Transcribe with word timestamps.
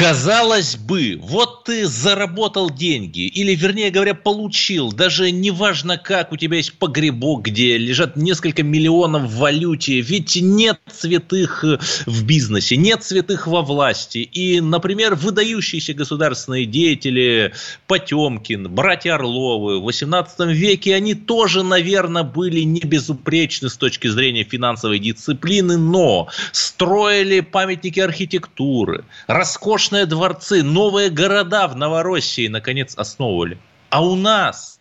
Казалось 0.00 0.76
бы, 0.76 1.18
вот 1.20 1.64
ты 1.64 1.84
заработал 1.84 2.70
деньги, 2.70 3.26
или, 3.26 3.54
вернее 3.54 3.90
говоря, 3.90 4.14
получил, 4.14 4.92
даже 4.92 5.30
неважно 5.30 5.98
как, 5.98 6.32
у 6.32 6.38
тебя 6.38 6.56
есть 6.56 6.72
погребок, 6.72 7.42
где 7.42 7.76
лежат 7.76 8.16
несколько 8.16 8.62
миллионов 8.62 9.24
в 9.24 9.36
валюте, 9.36 10.00
ведь 10.00 10.38
нет 10.40 10.80
святых 10.90 11.64
в 12.06 12.24
бизнесе, 12.24 12.78
нет 12.78 13.04
святых 13.04 13.46
во 13.46 13.60
власти. 13.60 14.20
И, 14.20 14.62
например, 14.62 15.16
выдающиеся 15.16 15.92
государственные 15.92 16.64
деятели 16.64 17.52
Потемкин, 17.86 18.70
братья 18.70 19.16
Орловы 19.16 19.80
в 19.80 19.82
18 19.82 20.46
веке, 20.56 20.94
они 20.94 21.12
тоже, 21.12 21.62
наверное, 21.62 22.22
были 22.22 22.60
не 22.60 22.80
безупречны 22.80 23.68
с 23.68 23.76
точки 23.76 24.08
зрения 24.08 24.44
финансовой 24.44 24.98
дисциплины, 24.98 25.76
но 25.76 26.28
строили 26.52 27.40
памятники 27.40 28.00
архитектуры, 28.00 29.04
роскошные 29.26 29.89
дворцы, 29.90 30.62
новые 30.62 31.10
города 31.10 31.68
в 31.68 31.76
Новороссии, 31.76 32.48
наконец, 32.48 32.94
основывали. 32.96 33.58
А 33.90 34.04
у 34.04 34.14
нас, 34.14 34.80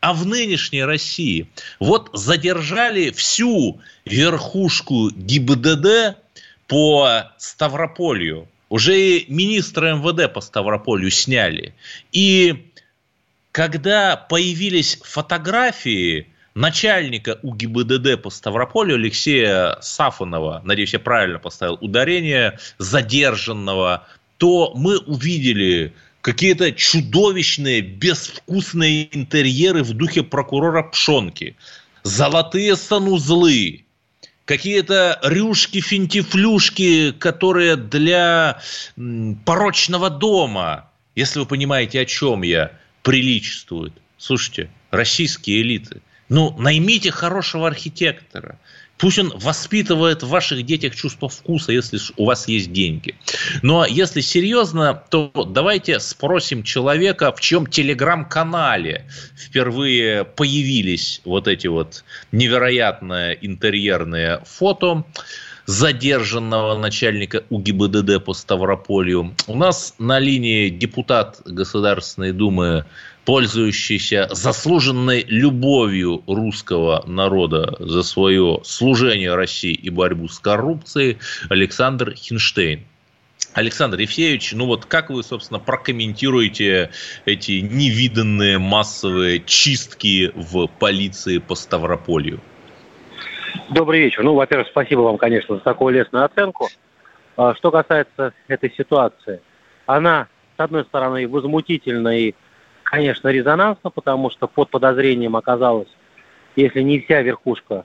а 0.00 0.14
в 0.14 0.26
нынешней 0.26 0.84
России, 0.84 1.48
вот 1.80 2.10
задержали 2.12 3.10
всю 3.10 3.80
верхушку 4.04 5.10
ГИБДД 5.10 6.16
по 6.66 7.24
Ставрополью. 7.38 8.48
Уже 8.68 9.00
и 9.00 9.32
министра 9.32 9.94
МВД 9.94 10.32
по 10.32 10.40
Ставрополью 10.40 11.10
сняли. 11.10 11.74
И 12.12 12.70
когда 13.52 14.16
появились 14.16 14.98
фотографии 15.02 16.28
начальника 16.54 17.38
УГИБДД 17.42 18.20
по 18.20 18.30
Ставрополю 18.30 18.96
Алексея 18.96 19.78
Сафонова, 19.80 20.60
надеюсь, 20.64 20.92
я 20.92 20.98
правильно 20.98 21.38
поставил 21.38 21.78
ударение, 21.80 22.58
задержанного 22.78 24.06
то 24.38 24.72
мы 24.74 24.98
увидели 24.98 25.92
какие-то 26.20 26.72
чудовищные, 26.72 27.82
безвкусные 27.82 29.14
интерьеры 29.14 29.82
в 29.82 29.92
духе 29.92 30.22
прокурора 30.22 30.82
Пшонки, 30.84 31.56
золотые 32.04 32.76
санузлы, 32.76 33.84
какие-то 34.44 35.18
рюшки-финтифлюшки, 35.22 37.12
которые 37.12 37.76
для 37.76 38.60
порочного 39.44 40.08
дома, 40.08 40.90
если 41.14 41.40
вы 41.40 41.46
понимаете, 41.46 42.00
о 42.00 42.04
чем 42.06 42.42
я, 42.42 42.72
приличествуют. 43.02 43.94
Слушайте, 44.16 44.70
российские 44.90 45.62
элиты, 45.62 46.00
ну, 46.28 46.56
наймите 46.58 47.10
хорошего 47.10 47.66
архитектора– 47.66 48.58
Пусть 48.98 49.18
он 49.18 49.32
воспитывает 49.36 50.22
в 50.22 50.28
ваших 50.28 50.64
детях 50.64 50.94
чувство 50.94 51.28
вкуса, 51.28 51.72
если 51.72 51.98
у 52.16 52.24
вас 52.24 52.48
есть 52.48 52.72
деньги. 52.72 53.14
Но 53.62 53.86
если 53.86 54.20
серьезно, 54.20 55.02
то 55.08 55.30
давайте 55.48 56.00
спросим 56.00 56.62
человека, 56.62 57.32
в 57.32 57.40
чем 57.40 57.66
телеграм-канале 57.66 59.06
впервые 59.36 60.24
появились 60.24 61.20
вот 61.24 61.48
эти 61.48 61.68
вот 61.68 62.04
невероятные 62.32 63.38
интерьерные 63.40 64.42
фото 64.44 65.04
задержанного 65.66 66.78
начальника 66.78 67.44
УГИБДД 67.50 68.24
по 68.24 68.32
Ставрополью. 68.32 69.34
У 69.46 69.54
нас 69.54 69.94
на 69.98 70.18
линии 70.18 70.70
депутат 70.70 71.42
Государственной 71.44 72.32
Думы 72.32 72.86
пользующийся 73.28 74.26
заслуженной 74.30 75.22
любовью 75.28 76.22
русского 76.26 77.04
народа 77.06 77.76
за 77.78 78.02
свое 78.02 78.60
служение 78.64 79.34
России 79.34 79.74
и 79.74 79.90
борьбу 79.90 80.28
с 80.28 80.38
коррупцией 80.38 81.18
Александр 81.50 82.14
Хинштейн. 82.14 82.86
Александр 83.52 83.98
Евсеевич, 83.98 84.52
ну 84.54 84.64
вот 84.64 84.86
как 84.86 85.10
вы, 85.10 85.22
собственно, 85.22 85.60
прокомментируете 85.60 86.88
эти 87.26 87.60
невиданные 87.60 88.56
массовые 88.56 89.40
чистки 89.44 90.32
в 90.34 90.66
полиции 90.66 91.36
по 91.36 91.54
Ставрополью? 91.54 92.40
Добрый 93.68 94.00
вечер. 94.00 94.22
Ну, 94.22 94.36
во-первых, 94.36 94.68
спасибо 94.68 95.00
вам, 95.00 95.18
конечно, 95.18 95.56
за 95.56 95.60
такую 95.60 95.92
лестную 95.92 96.24
оценку. 96.24 96.70
А, 97.36 97.54
что 97.56 97.70
касается 97.70 98.32
этой 98.46 98.72
ситуации, 98.74 99.42
она, 99.84 100.28
с 100.56 100.60
одной 100.60 100.84
стороны, 100.86 101.28
возмутительна 101.28 102.18
и 102.18 102.34
конечно, 102.88 103.28
резонансно, 103.28 103.90
потому 103.90 104.30
что 104.30 104.46
под 104.46 104.70
подозрением 104.70 105.36
оказалась, 105.36 105.88
если 106.56 106.80
не 106.80 107.00
вся 107.00 107.20
верхушка 107.20 107.84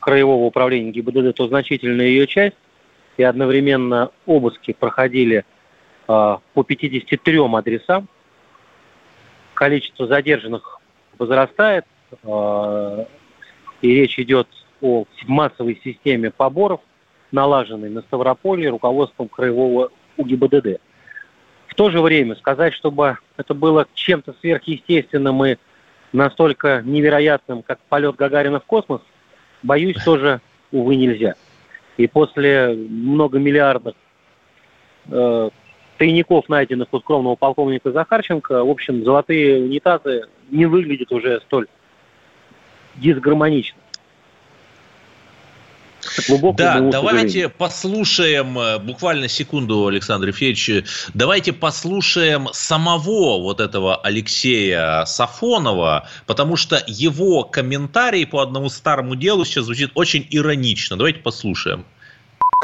краевого 0.00 0.44
управления 0.44 0.90
ГИБДД, 0.90 1.36
то 1.36 1.46
значительная 1.46 2.06
ее 2.06 2.26
часть. 2.26 2.56
И 3.16 3.22
одновременно 3.22 4.10
обыски 4.26 4.72
проходили 4.72 5.44
э, 6.08 6.36
по 6.54 6.64
53 6.64 7.38
адресам. 7.56 8.08
Количество 9.54 10.08
задержанных 10.08 10.80
возрастает. 11.16 11.86
Э, 12.24 13.04
и 13.82 13.94
речь 13.94 14.18
идет 14.18 14.48
о 14.82 15.04
массовой 15.28 15.80
системе 15.84 16.32
поборов, 16.32 16.80
налаженной 17.30 17.88
на 17.88 18.02
Ставрополье 18.02 18.70
руководством 18.70 19.28
краевого 19.28 19.92
УГИБДД. 20.16 20.80
В 21.74 21.76
то 21.76 21.90
же 21.90 22.00
время 22.00 22.36
сказать, 22.36 22.72
чтобы 22.72 23.18
это 23.36 23.52
было 23.52 23.88
чем-то 23.94 24.32
сверхъестественным 24.40 25.44
и 25.44 25.56
настолько 26.12 26.82
невероятным, 26.84 27.64
как 27.64 27.80
полет 27.88 28.14
Гагарина 28.14 28.60
в 28.60 28.64
космос, 28.64 29.00
боюсь, 29.64 29.96
тоже, 30.04 30.40
увы, 30.70 30.94
нельзя. 30.94 31.34
И 31.96 32.06
после 32.06 32.74
многомиллиардных 32.74 33.96
э, 35.10 35.50
тайников, 35.98 36.48
найденных 36.48 36.94
у 36.94 37.00
скромного 37.00 37.34
полковника 37.34 37.90
Захарченко, 37.90 38.64
в 38.64 38.70
общем, 38.70 39.02
золотые 39.02 39.64
унитазы 39.64 40.28
не 40.50 40.66
выглядят 40.66 41.10
уже 41.10 41.40
столь 41.40 41.66
дисгармонично 42.94 43.80
глубокому 46.28 46.56
Да, 46.56 46.80
давайте 46.80 47.28
сожалению. 47.28 47.50
послушаем, 47.56 48.58
э, 48.58 48.78
буквально 48.78 49.28
секунду, 49.28 49.86
Александр 49.86 50.28
Ефреевич, 50.28 50.84
давайте 51.14 51.52
послушаем 51.52 52.48
самого 52.52 53.40
вот 53.40 53.60
этого 53.60 53.96
Алексея 53.96 55.04
Сафонова, 55.04 56.08
потому 56.26 56.56
что 56.56 56.82
его 56.86 57.44
комментарий 57.44 58.26
по 58.26 58.40
одному 58.40 58.68
старому 58.68 59.14
делу 59.14 59.44
сейчас 59.44 59.64
звучит 59.64 59.90
очень 59.94 60.26
иронично. 60.30 60.96
Давайте 60.96 61.20
послушаем. 61.20 61.84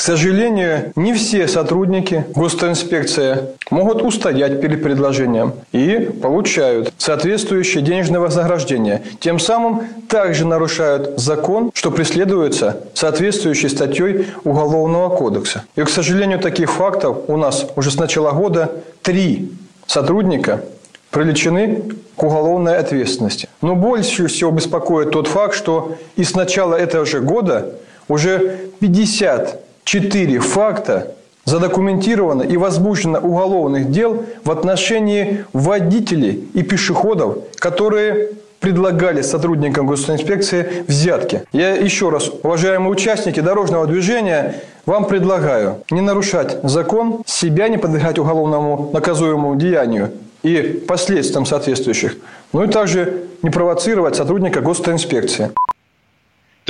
К 0.00 0.02
сожалению, 0.02 0.94
не 0.96 1.12
все 1.12 1.46
сотрудники 1.46 2.24
госинспекции 2.34 3.36
могут 3.70 4.00
устоять 4.00 4.58
перед 4.62 4.82
предложением 4.82 5.52
и 5.72 6.08
получают 6.22 6.90
соответствующее 6.96 7.82
денежное 7.82 8.18
вознаграждение. 8.18 9.02
Тем 9.20 9.38
самым 9.38 9.82
также 10.08 10.46
нарушают 10.46 11.20
закон, 11.20 11.70
что 11.74 11.90
преследуется 11.90 12.80
соответствующей 12.94 13.68
статьей 13.68 14.28
Уголовного 14.42 15.14
кодекса. 15.14 15.64
И, 15.76 15.82
к 15.82 15.90
сожалению, 15.90 16.38
таких 16.38 16.72
фактов 16.72 17.18
у 17.28 17.36
нас 17.36 17.66
уже 17.76 17.90
с 17.90 17.96
начала 17.96 18.32
года 18.32 18.72
три 19.02 19.52
сотрудника 19.86 20.64
привлечены 21.10 21.82
к 22.16 22.22
уголовной 22.22 22.78
ответственности. 22.78 23.50
Но 23.60 23.76
больше 23.76 24.28
всего 24.28 24.50
беспокоит 24.50 25.10
тот 25.10 25.26
факт, 25.26 25.54
что 25.54 25.96
и 26.16 26.24
с 26.24 26.34
начала 26.34 26.74
этого 26.74 27.04
же 27.04 27.20
года 27.20 27.74
уже 28.08 28.70
50 28.80 29.66
четыре 29.84 30.40
факта 30.40 31.14
задокументировано 31.44 32.42
и 32.42 32.56
возбуждено 32.56 33.18
уголовных 33.18 33.90
дел 33.90 34.24
в 34.44 34.50
отношении 34.50 35.44
водителей 35.52 36.48
и 36.54 36.62
пешеходов, 36.62 37.38
которые 37.56 38.30
предлагали 38.60 39.22
сотрудникам 39.22 39.86
госинспекции 39.86 40.84
взятки. 40.86 41.44
Я 41.52 41.74
еще 41.74 42.10
раз, 42.10 42.30
уважаемые 42.42 42.90
участники 42.90 43.40
дорожного 43.40 43.86
движения, 43.86 44.56
вам 44.86 45.06
предлагаю 45.06 45.82
не 45.90 46.02
нарушать 46.02 46.58
закон, 46.62 47.22
себя 47.26 47.68
не 47.68 47.78
подвергать 47.78 48.18
уголовному 48.18 48.90
наказуемому 48.92 49.56
деянию 49.56 50.12
и 50.42 50.84
последствиям 50.86 51.46
соответствующих, 51.46 52.16
ну 52.52 52.64
и 52.64 52.68
также 52.68 53.24
не 53.42 53.50
провоцировать 53.50 54.16
сотрудника 54.16 54.60
госинспекции. 54.60 55.50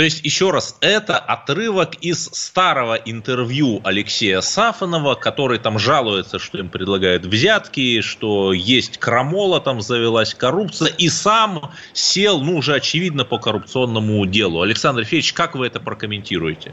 То 0.00 0.04
есть, 0.04 0.24
еще 0.24 0.50
раз, 0.50 0.78
это 0.80 1.18
отрывок 1.18 1.96
из 1.96 2.24
старого 2.32 2.94
интервью 2.94 3.82
Алексея 3.84 4.40
Сафонова, 4.40 5.14
который 5.14 5.58
там 5.58 5.78
жалуется, 5.78 6.38
что 6.38 6.56
им 6.56 6.70
предлагают 6.70 7.26
взятки, 7.26 8.00
что 8.00 8.54
есть 8.54 8.96
крамола, 8.96 9.60
там 9.60 9.82
завелась 9.82 10.32
коррупция, 10.32 10.88
и 10.96 11.10
сам 11.10 11.72
сел, 11.92 12.40
ну, 12.40 12.56
уже 12.56 12.76
очевидно, 12.76 13.26
по 13.26 13.36
коррупционному 13.36 14.24
делу. 14.24 14.62
Александр 14.62 15.04
Федорович, 15.04 15.34
как 15.34 15.54
вы 15.54 15.66
это 15.66 15.80
прокомментируете? 15.80 16.72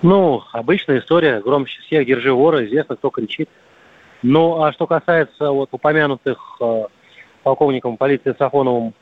Ну, 0.00 0.42
обычная 0.52 1.00
история, 1.00 1.42
громче 1.42 1.82
всех, 1.82 2.06
держи 2.06 2.32
вора, 2.32 2.64
известно, 2.64 2.96
кто 2.96 3.10
кричит. 3.10 3.50
Ну, 4.22 4.62
а 4.62 4.72
что 4.72 4.86
касается 4.86 5.50
вот 5.50 5.68
упомянутых 5.72 6.38
э, 6.62 6.84
полковником 7.42 7.98
полиции 7.98 8.34
Сафоновым 8.38 8.94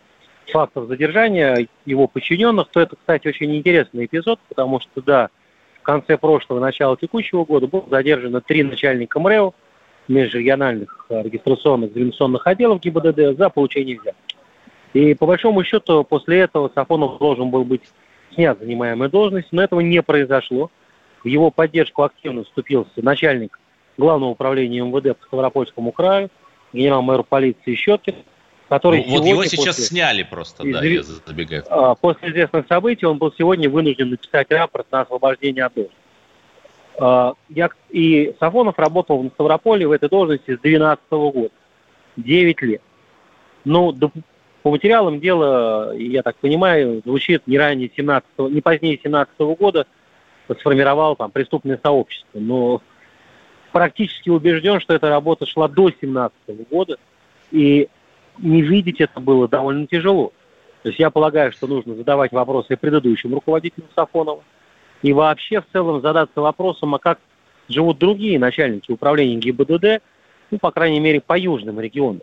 фактов 0.50 0.88
задержания 0.88 1.68
его 1.86 2.06
подчиненных, 2.06 2.68
то 2.68 2.80
это, 2.80 2.96
кстати, 2.96 3.28
очень 3.28 3.54
интересный 3.56 4.06
эпизод, 4.06 4.38
потому 4.48 4.80
что, 4.80 5.02
да, 5.02 5.28
в 5.80 5.82
конце 5.82 6.18
прошлого, 6.18 6.60
начала 6.60 6.96
текущего 6.96 7.44
года 7.44 7.66
было 7.66 7.84
задержано 7.90 8.40
три 8.40 8.62
начальника 8.62 9.18
МРЭО, 9.18 9.52
межрегиональных 10.08 11.06
регистрационных 11.08 11.90
экзаменационных 11.90 12.46
отделов 12.46 12.80
ГИБДД 12.80 13.38
за 13.38 13.48
получение 13.48 13.98
взятки. 13.98 14.36
И 14.92 15.14
по 15.14 15.26
большому 15.26 15.62
счету 15.62 16.04
после 16.04 16.40
этого 16.40 16.70
Сафонов 16.74 17.18
должен 17.18 17.50
был 17.50 17.64
быть 17.64 17.82
снят 18.34 18.58
занимаемой 18.58 19.08
должность, 19.08 19.48
но 19.52 19.62
этого 19.62 19.80
не 19.80 20.02
произошло. 20.02 20.70
В 21.22 21.28
его 21.28 21.50
поддержку 21.50 22.02
активно 22.02 22.44
вступился 22.44 22.90
начальник 22.96 23.58
Главного 23.98 24.30
управления 24.30 24.80
МВД 24.80 25.16
по 25.18 25.26
Ставропольскому 25.26 25.92
краю, 25.92 26.30
генерал-майор 26.72 27.22
полиции 27.22 27.74
Щеткин, 27.74 28.14
который 28.70 29.04
ну, 29.04 29.18
Вот 29.18 29.26
его 29.26 29.44
сейчас 29.44 29.76
после, 29.76 29.84
сняли 29.84 30.22
просто, 30.22 30.62
из, 30.62 30.72
да, 30.72 30.84
я 30.84 31.02
забегаю. 31.02 31.64
А, 31.68 31.96
после 31.96 32.30
известных 32.30 32.66
событий 32.68 33.04
он 33.04 33.18
был 33.18 33.34
сегодня 33.36 33.68
вынужден 33.68 34.10
написать 34.10 34.46
рапорт 34.52 34.86
на 34.92 35.00
освобождение 35.00 35.64
от 35.64 35.74
должности. 35.74 36.00
А, 36.96 37.34
я, 37.48 37.68
и 37.90 38.32
Сафонов 38.38 38.78
работал 38.78 39.20
в 39.22 39.28
Ставрополе 39.30 39.88
в 39.88 39.90
этой 39.90 40.08
должности 40.08 40.56
с 40.56 40.60
2012 40.60 41.02
года. 41.10 41.50
9 42.16 42.62
лет. 42.62 42.82
Ну, 43.64 43.90
до, 43.90 44.12
по 44.62 44.70
материалам 44.70 45.18
дела, 45.18 45.92
я 45.96 46.22
так 46.22 46.36
понимаю, 46.36 47.02
звучит 47.04 47.48
не 47.48 47.58
ранее 47.58 47.90
17 47.94 48.28
не 48.50 48.60
позднее 48.60 49.00
17 49.02 49.34
года 49.58 49.86
сформировал 50.60 51.16
там 51.16 51.32
преступное 51.32 51.80
сообщество. 51.82 52.38
Но 52.38 52.82
практически 53.72 54.28
убежден, 54.28 54.78
что 54.78 54.94
эта 54.94 55.08
работа 55.08 55.44
шла 55.44 55.66
до 55.66 55.90
17 55.90 56.68
года. 56.70 56.98
И 57.50 57.88
не 58.40 58.62
видеть 58.62 59.00
это 59.00 59.20
было 59.20 59.48
довольно 59.48 59.86
тяжело. 59.86 60.32
То 60.82 60.88
есть 60.88 60.98
я 60.98 61.10
полагаю, 61.10 61.52
что 61.52 61.66
нужно 61.66 61.94
задавать 61.94 62.32
вопросы 62.32 62.76
предыдущим 62.76 63.34
руководителям 63.34 63.88
Сафонова 63.94 64.42
и 65.02 65.12
вообще 65.12 65.60
в 65.60 65.66
целом 65.72 66.00
задаться 66.00 66.40
вопросом, 66.40 66.94
а 66.94 66.98
как 66.98 67.18
живут 67.68 67.98
другие 67.98 68.38
начальники 68.38 68.90
управления 68.90 69.36
ГИБДД, 69.36 70.02
ну, 70.50 70.58
по 70.58 70.70
крайней 70.70 71.00
мере, 71.00 71.20
по 71.20 71.38
южным 71.38 71.80
регионам. 71.80 72.22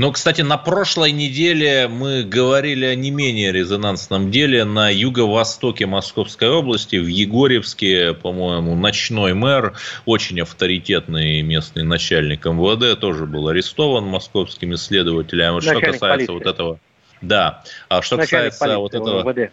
Ну, 0.00 0.12
кстати, 0.12 0.40
на 0.40 0.56
прошлой 0.56 1.12
неделе 1.12 1.86
мы 1.86 2.22
говорили 2.22 2.86
о 2.86 2.94
не 2.94 3.10
менее 3.10 3.52
резонансном 3.52 4.30
деле 4.30 4.64
на 4.64 4.88
юго-востоке 4.88 5.84
Московской 5.84 6.48
области, 6.48 6.96
в 6.96 7.06
Егорьевске, 7.06 8.14
по-моему, 8.14 8.74
ночной 8.76 9.34
мэр, 9.34 9.74
очень 10.06 10.40
авторитетный 10.40 11.42
местный 11.42 11.82
начальник 11.82 12.46
МВД, 12.46 12.98
тоже 12.98 13.26
был 13.26 13.48
арестован 13.48 14.04
московскими 14.04 14.76
следователями. 14.76 15.56
Начальник 15.56 15.82
что 15.82 15.92
касается 15.92 16.26
полиции. 16.28 16.32
вот 16.32 16.46
этого... 16.46 16.80
Да, 17.20 17.62
а 17.90 18.00
что 18.00 18.16
начальник 18.16 18.52
касается 18.52 18.78
вот 18.78 18.94
этого... 18.94 19.30
МВД. 19.30 19.52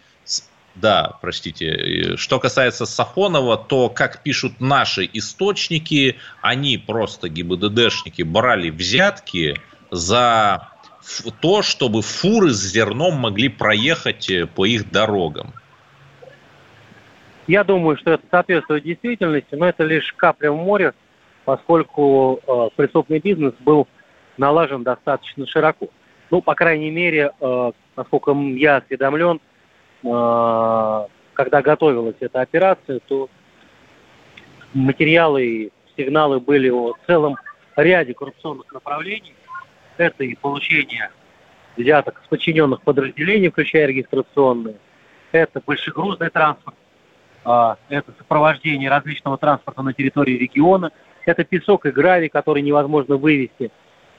Да, 0.76 1.18
простите. 1.20 2.16
Что 2.16 2.40
касается 2.40 2.86
Сафонова, 2.86 3.58
то, 3.58 3.90
как 3.90 4.22
пишут 4.22 4.62
наши 4.62 5.10
источники, 5.12 6.16
они 6.40 6.78
просто 6.78 7.28
ГИБДДшники 7.28 8.22
брали 8.22 8.70
взятки 8.70 9.60
за 9.90 10.70
то, 11.40 11.62
чтобы 11.62 12.02
фуры 12.02 12.50
с 12.50 12.72
зерном 12.72 13.14
могли 13.14 13.48
проехать 13.48 14.30
э, 14.30 14.46
по 14.46 14.66
их 14.66 14.90
дорогам? 14.90 15.52
Я 17.46 17.64
думаю, 17.64 17.96
что 17.96 18.12
это 18.12 18.24
соответствует 18.30 18.84
действительности, 18.84 19.54
но 19.54 19.68
это 19.68 19.84
лишь 19.84 20.12
капля 20.12 20.52
в 20.52 20.56
море, 20.56 20.92
поскольку 21.44 22.40
э, 22.46 22.68
преступный 22.76 23.20
бизнес 23.20 23.54
был 23.60 23.88
налажен 24.36 24.82
достаточно 24.82 25.46
широко. 25.46 25.88
Ну, 26.30 26.42
по 26.42 26.54
крайней 26.54 26.90
мере, 26.90 27.32
э, 27.40 27.72
насколько 27.96 28.32
я 28.32 28.76
осведомлен, 28.76 29.40
э, 30.04 31.06
когда 31.32 31.62
готовилась 31.62 32.16
эта 32.20 32.42
операция, 32.42 33.00
то 33.08 33.30
материалы 34.74 35.46
и 35.46 35.72
сигналы 35.96 36.40
были 36.40 36.68
о 36.68 36.94
целом 37.06 37.36
ряде 37.76 38.12
коррупционных 38.12 38.72
направлений, 38.74 39.34
это 39.98 40.24
и 40.24 40.34
получение 40.34 41.10
взяток 41.76 42.22
с 42.24 42.28
подчиненных 42.28 42.82
подразделений, 42.82 43.50
включая 43.50 43.86
регистрационные, 43.86 44.76
это 45.32 45.60
большегрузный 45.64 46.30
транспорт, 46.30 46.76
а, 47.44 47.76
это 47.88 48.12
сопровождение 48.18 48.90
различного 48.90 49.38
транспорта 49.38 49.82
на 49.82 49.92
территории 49.92 50.38
региона, 50.38 50.90
это 51.26 51.44
песок 51.44 51.86
и 51.86 51.90
гравий, 51.90 52.28
который 52.28 52.62
невозможно 52.62 53.16
вывести 53.16 53.70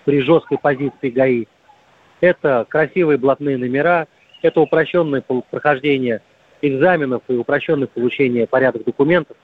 при 0.06 0.22
жесткой 0.22 0.58
позиции 0.58 1.10
ГАИ, 1.10 1.46
это 2.22 2.66
красивые 2.70 3.18
блатные 3.18 3.58
номера, 3.58 4.08
это 4.42 4.62
упрощенное 4.62 5.22
прохождение 5.22 6.22
экзаменов 6.62 7.24
и 7.28 7.34
упрощенное 7.34 7.88
получение 7.88 8.48
порядок 8.48 8.84
документов. 8.86 9.38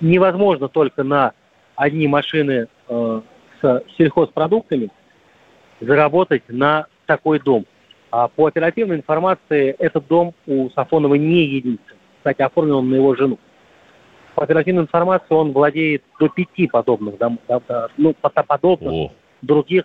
Невозможно 0.00 0.68
только 0.68 1.02
на 1.02 1.32
одни 1.76 2.06
машины 2.06 2.68
э, 2.88 3.20
с 3.60 3.82
сельхозпродуктами 3.96 4.90
заработать 5.80 6.42
на 6.48 6.86
такой 7.06 7.40
дом. 7.40 7.66
А 8.10 8.28
по 8.28 8.46
оперативной 8.46 8.96
информации, 8.96 9.74
этот 9.78 10.06
дом 10.06 10.34
у 10.46 10.70
Сафонова 10.70 11.14
не 11.14 11.44
единственный. 11.44 11.98
Кстати, 12.18 12.42
оформлен 12.42 12.74
он 12.74 12.90
на 12.90 12.94
его 12.94 13.14
жену. 13.14 13.38
По 14.34 14.44
оперативной 14.44 14.82
информации 14.82 15.34
он 15.34 15.52
владеет 15.52 16.02
до 16.18 16.28
пяти 16.28 16.68
подобных 16.68 17.18
домов, 17.18 17.40
ну, 17.96 18.14
подобных 18.14 18.92
О. 18.92 19.12
других, 19.42 19.84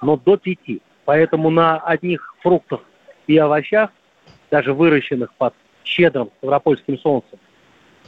но 0.00 0.16
до 0.16 0.36
пяти. 0.36 0.80
Поэтому 1.04 1.50
на 1.50 1.78
одних 1.78 2.34
фруктах 2.40 2.80
и 3.26 3.36
овощах, 3.36 3.90
даже 4.50 4.72
выращенных 4.72 5.32
под 5.34 5.54
щедрым 5.84 6.30
ставропольским 6.38 6.98
солнцем, 6.98 7.38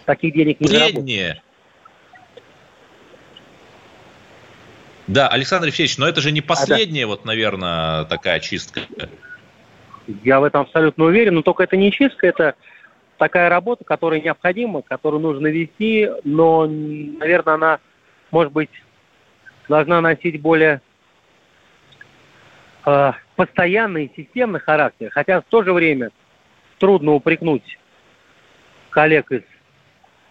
таких 0.04 0.34
денег 0.34 0.60
не 0.60 0.68
заработаешь. 0.68 1.42
Да, 5.06 5.28
Александр 5.28 5.66
Алексеевич, 5.66 5.98
но 5.98 6.08
это 6.08 6.20
же 6.20 6.32
не 6.32 6.40
последняя, 6.40 7.04
а, 7.04 7.06
да. 7.06 7.08
вот, 7.08 7.24
наверное, 7.24 8.04
такая 8.04 8.40
чистка. 8.40 8.80
Я 10.22 10.40
в 10.40 10.44
этом 10.44 10.62
абсолютно 10.62 11.04
уверен, 11.04 11.34
но 11.34 11.42
только 11.42 11.62
это 11.62 11.76
не 11.76 11.92
чистка, 11.92 12.26
это 12.26 12.54
такая 13.18 13.48
работа, 13.48 13.84
которая 13.84 14.20
необходима, 14.20 14.82
которую 14.82 15.20
нужно 15.20 15.48
вести, 15.48 16.08
но, 16.24 16.66
наверное, 16.66 17.54
она, 17.54 17.78
может 18.30 18.52
быть, 18.52 18.70
должна 19.68 20.00
носить 20.00 20.40
более 20.40 20.80
э, 22.86 23.12
постоянный 23.36 24.06
и 24.06 24.22
системный 24.22 24.60
характер. 24.60 25.10
Хотя 25.10 25.40
в 25.40 25.44
то 25.44 25.62
же 25.62 25.72
время 25.72 26.10
трудно 26.78 27.12
упрекнуть 27.12 27.78
коллег 28.90 29.32
из 29.32 29.42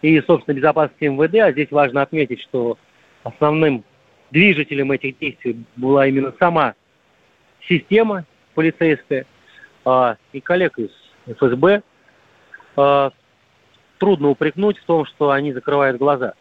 и, 0.01 0.19
собственно, 0.21 0.55
безопасности 0.55 1.05
МВД, 1.05 1.36
а 1.36 1.51
здесь 1.51 1.71
важно 1.71 2.01
отметить, 2.01 2.41
что 2.41 2.77
основным 3.24 3.86
движителем 4.33 4.91
этих 4.91 5.17
действий 5.19 5.63
была 5.75 6.07
именно 6.07 6.33
сама 6.39 6.73
система 7.61 8.25
полицейская 8.55 9.25
а, 9.85 10.17
и 10.33 10.41
коллег 10.41 10.77
из 10.79 10.89
ФСБ. 11.27 11.83
А, 12.75 13.11
трудно 13.99 14.29
упрекнуть 14.29 14.79
в 14.79 14.85
том, 14.85 15.05
что 15.05 15.29
они 15.29 15.53
закрывают 15.53 15.97
глаза. 15.97 16.33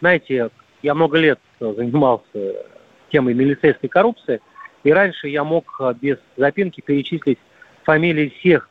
Знаете, 0.00 0.50
я 0.82 0.94
много 0.94 1.18
лет 1.18 1.40
занимался 1.60 2.64
темой 3.10 3.34
милицейской 3.34 3.88
коррупции, 3.88 4.40
и 4.84 4.92
раньше 4.92 5.28
я 5.28 5.44
мог 5.44 5.80
без 6.00 6.18
запинки 6.36 6.80
перечислить 6.80 7.38
фамилии 7.84 8.32
всех 8.38 8.70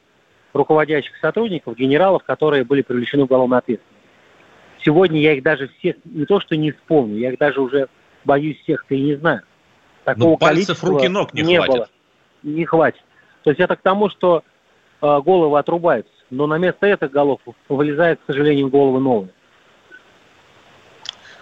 руководящих 0.53 1.15
сотрудников, 1.17 1.77
генералов, 1.77 2.23
которые 2.23 2.63
были 2.63 2.81
привлечены 2.81 3.23
в 3.23 3.25
уголовную 3.25 3.59
ответственность. 3.59 4.01
Сегодня 4.83 5.21
я 5.21 5.33
их 5.33 5.43
даже 5.43 5.69
всех 5.77 5.97
не 6.05 6.25
то 6.25 6.39
что 6.39 6.57
не 6.57 6.71
вспомню, 6.71 7.17
я 7.17 7.31
их 7.31 7.37
даже 7.37 7.61
уже 7.61 7.87
боюсь, 8.23 8.59
всех-то 8.61 8.95
и 8.95 9.01
не 9.01 9.15
знаю. 9.15 9.41
Такого 10.03 10.31
ну, 10.31 10.37
пальцев 10.37 10.83
руки 10.83 11.07
ног 11.07 11.33
не, 11.33 11.43
не 11.43 11.57
хватит. 11.57 11.73
Было. 11.73 11.87
Не 12.43 12.65
хватит. 12.65 13.01
То 13.43 13.51
есть 13.51 13.59
это 13.59 13.75
к 13.75 13.81
тому, 13.81 14.09
что 14.09 14.43
э, 15.01 15.21
головы 15.23 15.57
отрубаются, 15.59 16.11
но 16.29 16.47
на 16.47 16.57
место 16.57 16.87
этих 16.87 17.11
голов 17.11 17.39
вылезают, 17.69 18.19
к 18.21 18.23
сожалению, 18.27 18.69
головы 18.69 18.99
новые. 18.99 19.29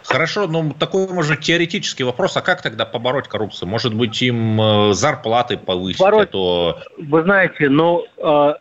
Хорошо, 0.05 0.47
но 0.47 0.73
такой, 0.77 1.07
может, 1.07 1.41
теоретический 1.41 2.03
вопрос, 2.03 2.35
а 2.35 2.41
как 2.41 2.63
тогда 2.63 2.85
побороть 2.85 3.27
коррупцию? 3.27 3.69
Может 3.69 3.93
быть, 3.93 4.19
им 4.21 4.59
э, 4.59 4.93
зарплаты 4.93 5.57
повысить? 5.57 6.01
А 6.01 6.25
то... 6.25 6.79
Вы 6.97 7.21
знаете, 7.21 7.69
но 7.69 8.05
э, 8.17 8.53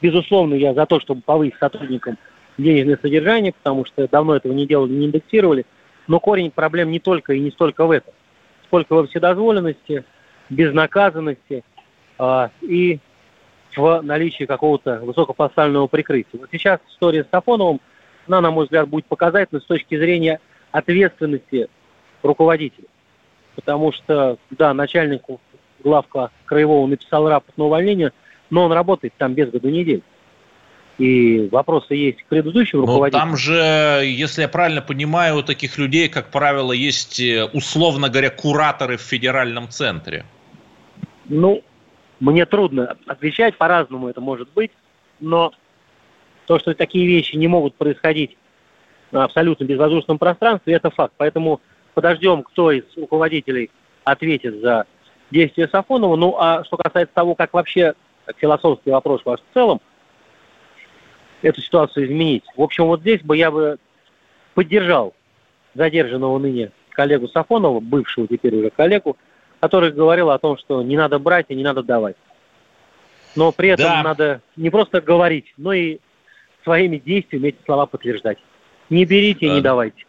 безусловно, 0.00 0.54
я 0.54 0.72
за 0.74 0.86
то, 0.86 1.00
чтобы 1.00 1.22
повысить 1.22 1.58
сотрудникам 1.58 2.16
денежное 2.58 2.98
содержание, 3.00 3.52
потому 3.52 3.84
что 3.86 4.06
давно 4.08 4.36
этого 4.36 4.52
не 4.52 4.66
делали, 4.66 4.92
не 4.92 5.06
индексировали. 5.06 5.64
Но 6.06 6.20
корень 6.20 6.50
проблем 6.50 6.90
не 6.90 7.00
только 7.00 7.34
и 7.34 7.40
не 7.40 7.50
столько 7.50 7.86
в 7.86 7.90
этом, 7.90 8.12
сколько 8.66 8.94
во 8.94 9.06
вседозволенности, 9.06 10.04
безнаказанности 10.50 11.64
э, 12.18 12.48
и 12.62 12.98
в 13.76 14.02
наличии 14.02 14.44
какого-то 14.44 15.00
высокопоставленного 15.00 15.86
прикрытия. 15.86 16.40
Вот 16.40 16.48
сейчас 16.52 16.80
история 16.88 17.24
с 17.24 17.30
Сафоновым, 17.30 17.80
она, 18.26 18.40
на 18.40 18.50
мой 18.50 18.64
взгляд, 18.64 18.88
будет 18.88 19.06
показательна 19.06 19.60
с 19.60 19.64
точки 19.64 19.96
зрения 19.96 20.40
ответственности 20.70 21.68
руководителя. 22.22 22.86
Потому 23.54 23.92
что, 23.92 24.38
да, 24.50 24.72
начальнику 24.74 25.40
главка 25.82 26.30
Краевого 26.44 26.86
написал 26.86 27.28
рапорт 27.28 27.56
на 27.56 27.64
увольнение, 27.64 28.12
но 28.50 28.64
он 28.64 28.72
работает 28.72 29.14
там 29.16 29.34
без 29.34 29.50
году 29.50 29.68
недель. 29.68 30.02
И 30.98 31.48
вопросы 31.50 31.94
есть 31.94 32.22
к 32.22 32.26
предыдущим 32.26 32.80
Но 32.80 32.86
руководителям. 32.86 33.28
Там 33.28 33.36
же, 33.36 33.54
если 34.04 34.42
я 34.42 34.48
правильно 34.48 34.82
понимаю, 34.82 35.38
у 35.38 35.42
таких 35.42 35.78
людей, 35.78 36.08
как 36.08 36.30
правило, 36.30 36.72
есть, 36.72 37.18
э, 37.18 37.44
условно 37.52 38.08
говоря, 38.08 38.30
кураторы 38.30 38.98
в 38.98 39.00
федеральном 39.00 39.68
центре. 39.68 40.24
Ну, 41.26 41.62
мне 42.20 42.44
трудно 42.46 42.96
отвечать, 43.06 43.56
по-разному 43.56 44.08
это 44.08 44.20
может 44.20 44.48
быть, 44.52 44.70
но 45.18 45.52
то, 46.46 46.58
что 46.58 46.74
такие 46.74 47.06
вещи 47.06 47.36
не 47.36 47.48
могут 47.48 47.74
происходить 47.74 48.36
на 49.10 49.24
абсолютно 49.24 49.64
безвоздушном 49.64 50.18
пространстве, 50.18 50.74
это 50.74 50.90
факт. 50.90 51.14
Поэтому 51.16 51.60
подождем, 51.94 52.42
кто 52.42 52.70
из 52.70 52.84
руководителей 52.96 53.70
ответит 54.04 54.60
за 54.60 54.86
действия 55.30 55.68
Сафонова. 55.68 56.16
Ну, 56.16 56.36
а 56.38 56.64
что 56.64 56.76
касается 56.76 57.14
того, 57.14 57.34
как 57.34 57.52
вообще, 57.54 57.94
как 58.26 58.38
философский 58.38 58.90
вопрос 58.90 59.22
ваш 59.24 59.40
в 59.40 59.54
целом, 59.54 59.80
эту 61.42 61.60
ситуацию 61.60 62.06
изменить. 62.06 62.44
В 62.56 62.62
общем, 62.62 62.86
вот 62.86 63.00
здесь 63.00 63.20
бы 63.22 63.36
я 63.36 63.50
бы 63.50 63.78
поддержал 64.54 65.14
задержанного 65.74 66.38
ныне 66.38 66.70
коллегу 66.90 67.28
Сафонова, 67.28 67.80
бывшего 67.80 68.26
теперь 68.26 68.54
уже 68.56 68.70
коллегу, 68.70 69.16
который 69.60 69.92
говорил 69.92 70.30
о 70.30 70.38
том, 70.38 70.56
что 70.58 70.82
не 70.82 70.96
надо 70.96 71.18
брать 71.18 71.46
и 71.48 71.54
не 71.54 71.62
надо 71.62 71.82
давать. 71.82 72.16
Но 73.34 73.52
при 73.52 73.70
этом 73.70 73.86
да. 73.86 74.02
надо 74.02 74.40
не 74.56 74.70
просто 74.70 75.00
говорить, 75.00 75.52
но 75.56 75.72
и 75.72 75.98
своими 76.64 76.98
действиями 76.98 77.48
эти 77.48 77.58
слова 77.64 77.86
подтверждать. 77.86 78.38
Не 78.90 79.04
берите 79.04 79.46
и 79.46 79.50
не 79.50 79.60
давайте. 79.60 80.04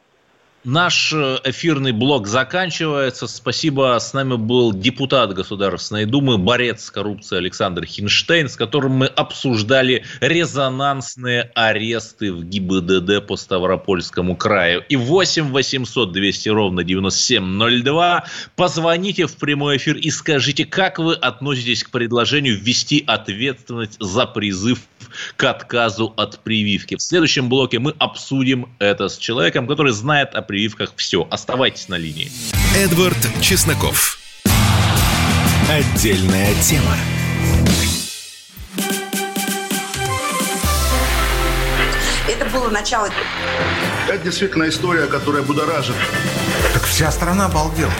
Наш 0.63 1.11
э, 1.11 1.39
эфирный 1.43 1.91
блок 1.91 2.25
заканчивается. 2.25 3.27
Спасибо. 3.27 3.97
С 3.99 4.13
нами 4.13 4.37
был 4.37 4.71
депутат 4.71 5.33
Государственной 5.33 6.05
Думы, 6.05 6.37
борец 6.37 6.85
с 6.85 6.91
коррупцией 6.91 7.39
Александр 7.39 7.83
Хинштейн, 7.83 8.47
с 8.47 8.55
которым 8.55 8.93
мы 8.93 9.07
обсуждали 9.07 10.05
резонансные 10.21 11.51
аресты 11.53 12.31
в 12.31 12.45
ГИБДД 12.45 13.27
по 13.27 13.35
Ставропольскому 13.35 14.37
краю. 14.37 14.85
И 14.87 14.95
8 14.95 15.51
800 15.51 16.13
200 16.13 16.49
ровно 16.49 16.85
9702. 16.85 18.23
Позвоните 18.55 19.27
в 19.27 19.35
прямой 19.35 19.75
эфир 19.75 19.97
и 19.97 20.09
скажите, 20.11 20.63
как 20.63 20.97
вы 20.97 21.15
относитесь 21.15 21.83
к 21.83 21.89
предложению 21.89 22.57
ввести 22.57 23.03
ответственность 23.05 23.97
за 23.99 24.25
призыв 24.25 24.79
к 25.35 25.43
отказу 25.43 26.13
от 26.15 26.39
прививки. 26.39 26.95
В 26.95 27.01
следующем 27.01 27.49
блоке 27.49 27.79
мы 27.79 27.93
обсудим 27.99 28.69
это 28.79 29.09
с 29.09 29.17
человеком, 29.17 29.67
который 29.67 29.91
знает 29.91 30.33
о 30.35 30.41
прививках 30.53 30.91
все. 30.95 31.27
Оставайтесь 31.31 31.89
на 31.89 31.95
линии. 31.95 32.31
Эдвард 32.75 33.17
Чесноков. 33.41 34.19
Отдельная 35.67 36.53
тема. 36.61 36.95
Это 42.27 42.45
было 42.51 42.69
начало. 42.69 43.09
Это 44.07 44.23
действительно 44.23 44.69
история, 44.69 45.07
которая 45.07 45.41
будоражит. 45.41 45.95
Так 46.71 46.83
вся 46.83 47.11
страна 47.11 47.45
обалдела. 47.47 47.91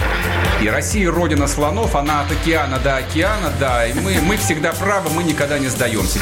И 0.62 0.68
Россия 0.68 1.10
родина 1.10 1.48
слонов, 1.48 1.96
она 1.96 2.20
от 2.20 2.30
океана 2.30 2.78
до 2.78 2.98
океана, 2.98 3.52
да. 3.58 3.84
И 3.84 3.94
мы, 3.94 4.20
мы 4.20 4.36
всегда 4.36 4.72
правы, 4.72 5.10
мы 5.10 5.24
никогда 5.24 5.58
не 5.58 5.66
сдаемся. 5.66 6.20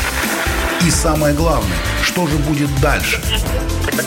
И 0.80 0.90
самое 0.90 1.34
главное, 1.34 1.76
что 2.02 2.26
же 2.26 2.38
будет 2.38 2.74
дальше? 2.80 3.20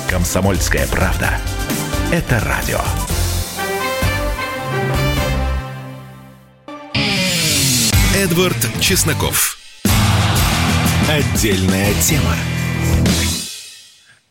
Комсомольская 0.09 0.87
правда 0.87 1.39
это 2.11 2.39
радио. 2.39 2.79
Эдвард 8.15 8.57
Чесноков. 8.79 9.57
Отдельная 11.09 11.93
тема. 12.01 12.35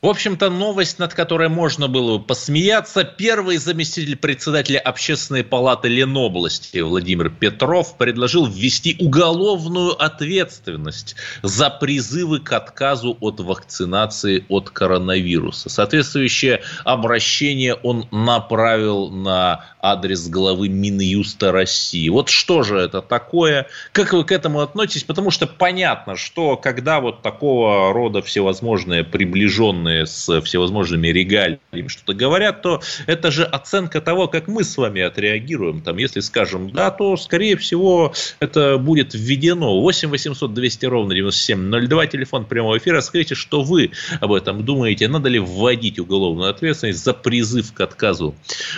В 0.05 0.09
общем-то, 0.09 0.51
новость, 0.51 0.99
над 0.99 1.15
которой 1.15 1.49
можно 1.49 1.89
было 1.89 2.19
бы 2.19 2.25
посмеяться. 2.25 3.05
Первый 3.05 3.57
заместитель 3.57 4.17
председателя 4.17 4.79
Общественной 4.79 5.45
палаты 5.45 5.89
Ленобласти 5.89 6.81
Владимир 6.81 7.31
Петров 7.31 7.97
предложил 7.97 8.45
ввести 8.45 8.99
уголовную 9.01 9.93
ответственность 9.93 11.17
за 11.43 11.71
призывы 11.71 12.41
к 12.41 12.53
отказу 12.53 13.17
от 13.19 13.41
вакцинации 13.41 14.45
от 14.51 14.69
коронавируса. 14.69 15.71
Соответствующее 15.71 16.61
обращение 16.85 17.73
он 17.73 18.07
направил 18.11 19.09
на 19.09 19.65
адрес 19.81 20.29
главы 20.29 20.69
Минюста 20.69 21.51
России. 21.51 22.11
Вот 22.11 22.29
что 22.29 22.63
же 22.63 22.79
это 22.79 23.01
такое? 23.01 23.69
Как 23.93 24.13
вы 24.13 24.25
к 24.25 24.33
этому 24.33 24.61
относитесь? 24.61 25.05
Потому 25.05 25.31
что 25.31 25.47
понятно, 25.47 26.17
что 26.17 26.59
когда 26.59 27.01
вот 27.01 27.23
такого 27.23 27.91
рода 27.95 28.21
всевозможные 28.21 29.03
приближенные 29.03 29.94
связанные 29.95 30.07
с 30.07 30.41
всевозможными 30.45 31.09
регалиями 31.09 31.89
что-то 31.89 32.15
говорят, 32.15 32.63
то 32.63 32.83
это 33.07 33.31
же 33.31 33.45
оценка 33.45 34.01
того, 34.01 34.29
как 34.29 34.49
мы 34.49 34.65
с 34.65 34.77
вами 34.77 35.03
отреагируем. 35.03 35.81
Там, 35.81 35.97
если 35.99 36.21
скажем 36.21 36.71
да, 36.71 36.91
то, 36.91 37.17
скорее 37.17 37.57
всего, 37.57 38.13
это 38.41 38.79
будет 38.79 39.15
введено. 39.15 39.81
8 39.81 40.09
800 40.09 40.55
200 40.55 40.87
ровно 40.87 41.15
9702, 41.15 42.07
телефон 42.07 42.45
прямого 42.45 42.79
эфира. 42.79 43.01
Скажите, 43.01 43.35
что 43.35 43.63
вы 43.63 43.91
об 44.21 44.33
этом 44.33 44.65
думаете. 44.65 45.09
Надо 45.09 45.29
ли 45.29 45.39
вводить 45.39 45.99
уголовную 45.99 46.51
ответственность 46.51 47.05
за 47.05 47.15
призыв 47.15 47.73
к 47.73 47.81
отказу 47.81 48.35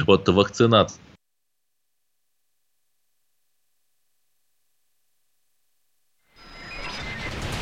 от 0.07 0.29
вакцинации? 0.29 1.06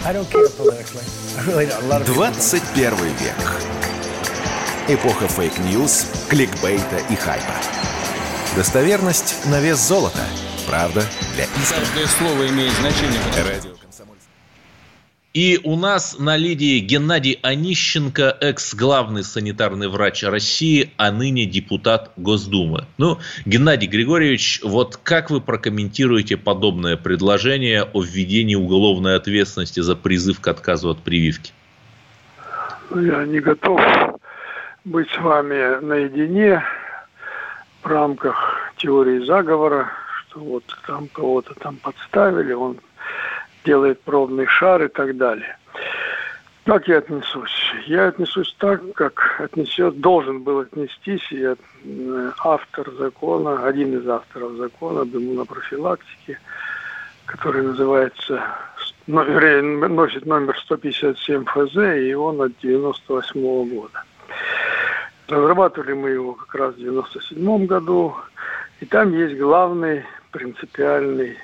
21 0.04 2.94
век. 3.20 3.40
Эпоха 4.86 5.26
fake 5.28 5.63
news, 5.63 6.06
кликбейта 6.28 6.98
и 7.08 7.16
хайпа. 7.16 7.54
Достоверность 8.54 9.46
на 9.46 9.60
вес 9.60 9.78
золота. 9.78 10.20
Правда 10.66 11.02
для 11.34 11.44
истины. 11.44 11.80
Каждое 11.80 12.06
слово 12.06 12.48
имеет 12.48 12.74
значение. 12.74 13.18
Радио. 13.34 13.73
И 15.34 15.58
у 15.64 15.74
нас 15.74 16.16
на 16.20 16.36
лидии 16.36 16.78
Геннадий 16.78 17.40
Онищенко, 17.42 18.36
экс-главный 18.40 19.24
санитарный 19.24 19.88
врач 19.88 20.22
России, 20.22 20.92
а 20.96 21.10
ныне 21.10 21.44
депутат 21.44 22.12
Госдумы. 22.16 22.84
Ну, 22.98 23.18
Геннадий 23.44 23.88
Григорьевич, 23.88 24.60
вот 24.62 24.96
как 24.96 25.30
вы 25.30 25.40
прокомментируете 25.40 26.36
подобное 26.36 26.96
предложение 26.96 27.82
о 27.82 28.00
введении 28.00 28.54
уголовной 28.54 29.16
ответственности 29.16 29.80
за 29.80 29.96
призыв 29.96 30.38
к 30.38 30.46
отказу 30.46 30.90
от 30.90 31.00
прививки? 31.00 31.52
Я 32.94 33.24
не 33.24 33.40
готов 33.40 33.80
быть 34.84 35.10
с 35.10 35.18
вами 35.18 35.84
наедине 35.84 36.62
в 37.82 37.86
рамках 37.88 38.70
теории 38.76 39.26
заговора, 39.26 39.90
что 40.28 40.38
вот 40.38 40.64
там 40.86 41.08
кого-то 41.08 41.54
там 41.54 41.74
подставили, 41.78 42.52
он 42.52 42.78
делает 43.64 44.00
пробный 44.02 44.46
шар 44.46 44.84
и 44.84 44.88
так 44.88 45.16
далее. 45.16 45.56
Как 46.64 46.88
я 46.88 46.98
отнесусь? 46.98 47.72
Я 47.86 48.08
отнесусь 48.08 48.54
так, 48.58 48.80
как 48.94 49.38
отнесет, 49.38 50.00
должен 50.00 50.42
был 50.42 50.60
отнестись 50.60 51.30
и 51.30 51.42
э, 51.44 52.30
автор 52.42 52.90
закона, 52.92 53.66
один 53.66 53.98
из 53.98 54.08
авторов 54.08 54.52
закона 54.52 55.02
об 55.02 55.14
иммунопрофилактике, 55.14 56.38
который 57.26 57.64
называется, 57.64 58.42
носит 59.06 60.24
номер 60.24 60.58
157 60.58 61.44
ФЗ, 61.44 61.76
и 61.98 62.14
он 62.14 62.40
от 62.40 62.52
98 62.62 63.40
-го 63.40 63.64
года. 63.68 64.02
Разрабатывали 65.28 65.92
мы 65.92 66.10
его 66.10 66.32
как 66.32 66.54
раз 66.54 66.74
в 66.74 66.78
97 66.78 67.66
году, 67.66 68.16
и 68.80 68.86
там 68.86 69.12
есть 69.12 69.38
главный 69.38 70.04
принципиальный 70.30 71.36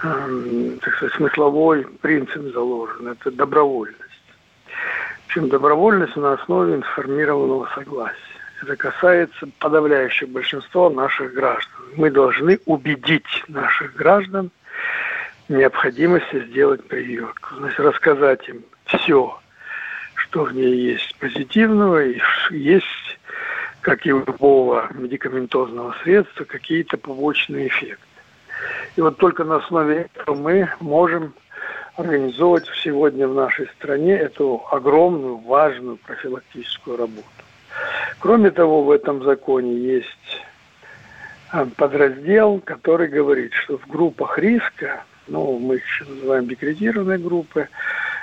так 0.00 0.94
сказать, 0.94 1.14
смысловой 1.14 1.84
принцип 2.00 2.52
заложен. 2.52 3.08
Это 3.08 3.30
добровольность. 3.30 3.98
Причем 5.26 5.48
добровольность 5.48 6.16
на 6.16 6.32
основе 6.34 6.76
информированного 6.76 7.68
согласия. 7.74 8.16
Это 8.62 8.76
касается 8.76 9.48
подавляющего 9.58 10.28
большинства 10.28 10.90
наших 10.90 11.32
граждан. 11.32 11.80
Мы 11.96 12.10
должны 12.10 12.58
убедить 12.66 13.44
наших 13.46 13.94
граждан 13.94 14.50
необходимости 15.48 16.44
сделать 16.46 16.86
прививку. 16.86 17.56
Значит, 17.56 17.80
рассказать 17.80 18.48
им 18.48 18.64
все, 18.86 19.38
что 20.14 20.44
в 20.44 20.52
ней 20.52 20.74
есть 20.74 21.16
позитивного, 21.18 22.04
и 22.04 22.20
есть, 22.50 22.84
как 23.80 24.06
и 24.06 24.12
у 24.12 24.18
любого 24.18 24.88
медикаментозного 24.92 25.94
средства, 26.02 26.44
какие-то 26.44 26.98
побочные 26.98 27.68
эффекты. 27.68 28.07
И 28.96 29.00
вот 29.00 29.16
только 29.18 29.44
на 29.44 29.56
основе 29.56 30.08
этого 30.14 30.34
мы 30.34 30.68
можем 30.80 31.34
организовывать 31.96 32.66
сегодня 32.82 33.26
в 33.26 33.34
нашей 33.34 33.66
стране 33.76 34.14
эту 34.14 34.62
огромную, 34.70 35.36
важную 35.38 35.96
профилактическую 35.96 36.96
работу. 36.96 37.26
Кроме 38.20 38.50
того, 38.50 38.84
в 38.84 38.90
этом 38.90 39.22
законе 39.24 39.74
есть 39.74 40.42
а, 41.50 41.66
подраздел, 41.76 42.60
который 42.64 43.08
говорит, 43.08 43.52
что 43.52 43.78
в 43.78 43.86
группах 43.86 44.38
риска, 44.38 45.04
ну, 45.26 45.58
мы 45.58 45.76
их 45.76 45.84
еще 45.86 46.04
называем 46.04 46.46
декретированные 46.46 47.18
группы, 47.18 47.68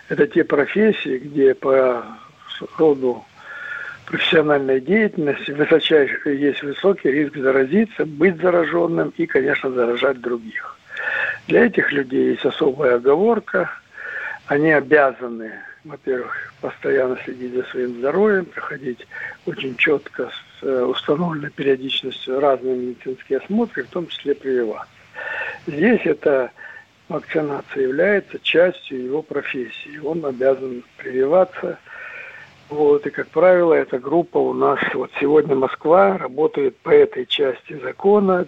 это 0.10 0.28
те 0.28 0.44
профессии, 0.44 1.18
где 1.18 1.54
по 1.54 2.06
роду 2.78 3.26
профессиональной 4.06 4.80
деятельности 4.80 5.52
высочайший, 5.52 6.38
есть 6.38 6.64
высокий 6.64 7.12
риск 7.12 7.36
заразиться, 7.38 8.06
быть 8.06 8.38
зараженным 8.38 9.14
и, 9.18 9.26
конечно, 9.26 9.72
заражать 9.72 10.22
других. 10.22 10.78
Для 11.48 11.66
этих 11.66 11.92
людей 11.92 12.32
есть 12.32 12.46
особая 12.46 12.96
оговорка. 12.96 13.70
Они 14.48 14.72
обязаны, 14.72 15.52
во-первых, 15.84 16.54
постоянно 16.62 17.18
следить 17.24 17.54
за 17.54 17.64
своим 17.64 17.98
здоровьем, 17.98 18.46
проходить 18.46 19.08
очень 19.46 19.76
четко 19.76 20.30
с 20.60 20.64
э, 20.64 20.84
установленной 20.84 21.50
периодичностью 21.50 22.40
разные 22.40 22.76
медицинские 22.76 23.40
осмотры, 23.40 23.84
в 23.84 23.90
том 23.90 24.08
числе 24.08 24.36
прививаться. 24.36 24.88
Здесь 25.66 26.02
эта 26.06 26.52
вакцинация 27.10 27.84
является 27.84 28.40
частью 28.40 29.04
его 29.04 29.22
профессии. 29.24 30.00
Он 30.04 30.26
обязан 30.26 30.84
прививаться– 30.98 31.80
вот, 32.70 33.06
и, 33.06 33.12
как 33.12 33.28
правило, 33.28 33.74
эта 33.74 34.00
группа 34.00 34.38
у 34.38 34.54
нас, 34.54 34.80
вот 34.94 35.12
сегодня 35.20 35.56
Москва 35.56 36.18
работает 36.18 36.76
по 36.78 36.90
этой 36.90 37.26
части 37.26 37.78
закона 37.82 38.48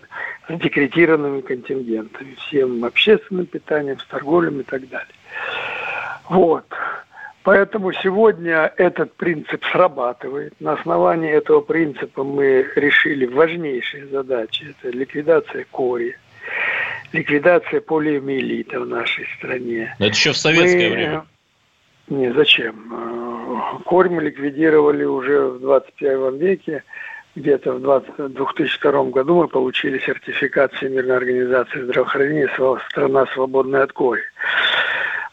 с 0.50 0.54
декретированными 0.54 1.42
контингентами, 1.42 2.36
всем 2.48 2.84
общественным 2.84 3.46
питанием, 3.46 4.00
с 4.00 4.06
торговлей 4.06 4.60
и 4.60 4.64
так 4.64 4.90
далее. 4.90 5.14
Вот. 6.30 6.66
Поэтому 7.44 7.94
сегодня 7.94 8.74
этот 8.76 9.14
принцип 9.14 9.64
срабатывает. 9.72 10.54
На 10.60 10.74
основании 10.74 11.32
этого 11.32 11.62
принципа 11.62 12.24
мы 12.24 12.68
решили 12.76 13.26
важнейшие 13.26 14.08
задачи. 14.08 14.76
Это 14.78 14.90
ликвидация 14.90 15.66
кори, 15.72 16.18
ликвидация 17.14 17.80
полиомиелита 17.80 18.82
в 18.82 18.88
нашей 18.88 19.26
стране. 19.38 19.96
Но 20.00 20.08
это 20.08 20.16
еще 20.16 20.34
в 20.34 20.38
советское 20.38 20.90
мы... 20.90 20.96
время. 20.96 21.26
Не, 22.10 22.32
зачем? 22.34 22.76
Э, 22.92 23.84
корь 23.86 24.10
мы 24.10 24.22
ликвидировали 24.22 25.04
уже 25.04 25.48
в 25.48 25.60
21 25.60 26.38
веке. 26.38 26.84
Где-то 27.36 27.74
в 27.74 27.82
20, 27.82 28.34
2002 28.34 29.04
году 29.06 29.44
мы 29.44 29.48
получили 29.48 30.00
сертификат 30.00 30.74
Всемирной 30.74 31.18
организации 31.18 31.84
здравоохранения 31.84 32.50
«Страна 32.90 33.28
свободная 33.28 33.84
от 33.84 33.92
кори». 33.92 34.24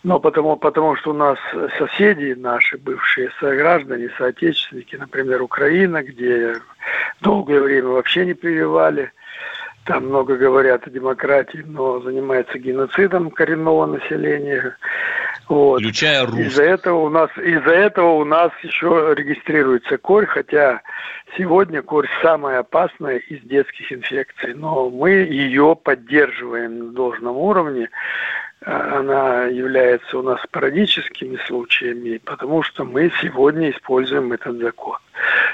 Но 0.03 0.21
потому, 0.21 0.57
потому 0.57 0.97
что 0.97 1.13
у 1.13 1.15
нас 1.15 1.39
соседи 1.79 2.35
наши, 2.39 2.77
бывшие 2.77 3.31
сограждане, 3.41 4.11
соотечественники, 4.19 4.97
например, 4.97 5.41
Украина, 5.41 6.03
где 6.03 6.57
долгое 7.23 7.63
время 7.63 7.89
вообще 7.89 8.27
не 8.27 8.35
прививали, 8.35 9.13
там 9.85 10.07
много 10.07 10.37
говорят 10.37 10.87
о 10.87 10.91
демократии, 10.91 11.63
но 11.67 12.01
занимается 12.01 12.59
геноцидом 12.59 13.31
коренного 13.31 13.87
населения. 13.87 14.77
Вот. 15.49 15.81
Включая 15.81 16.25
русских. 16.25 16.47
Из-за 16.47 16.63
этого 16.63 17.01
у 17.01 17.09
нас 17.09 17.31
из-за 17.37 17.71
этого 17.71 18.15
у 18.15 18.25
нас 18.25 18.51
еще 18.63 19.15
регистрируется 19.17 19.99
корь, 19.99 20.27
хотя 20.27 20.81
сегодня 21.37 21.83
корь 21.83 22.09
самая 22.23 22.61
опасная 22.61 23.19
из 23.19 23.41
детских 23.43 23.93
инфекций, 23.93 24.55
но 24.55 24.89
мы 24.89 25.11
ее 25.11 25.77
поддерживаем 25.77 26.79
на 26.79 26.93
должном 26.93 27.37
уровне. 27.37 27.91
Она 28.65 29.45
является 29.45 30.19
у 30.19 30.23
нас 30.23 30.41
спорадическими 30.43 31.39
случаями, 31.47 32.19
потому 32.25 32.63
что 32.63 32.85
мы 32.85 33.13
сегодня 33.21 33.71
используем 33.71 34.33
этот 34.33 34.57
закон. 34.57 34.97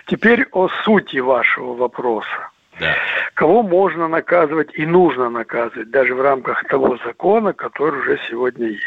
Теперь 0.07 0.47
о 0.53 0.69
сути 0.85 1.19
вашего 1.19 1.75
вопроса. 1.75 2.51
Да. 2.79 2.95
Кого 3.35 3.63
можно 3.65 4.07
наказывать 4.07 4.71
и 4.75 4.87
нужно 4.87 5.29
наказывать, 5.29 5.91
даже 5.91 6.15
в 6.15 6.21
рамках 6.21 6.65
того 6.69 6.99
закона, 7.05 7.53
который 7.53 8.01
уже 8.01 8.21
сегодня 8.29 8.69
есть. 8.69 8.85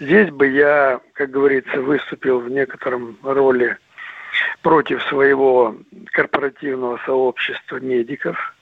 Здесь 0.00 0.30
бы 0.30 0.46
я, 0.46 1.00
как 1.14 1.30
говорится, 1.30 1.80
выступил 1.80 2.40
в 2.40 2.48
некотором 2.50 3.18
роли 3.22 3.76
против 4.62 5.02
своего 5.04 5.76
корпоративного 6.12 7.00
сообщества 7.04 7.78
медиков. 7.78 8.54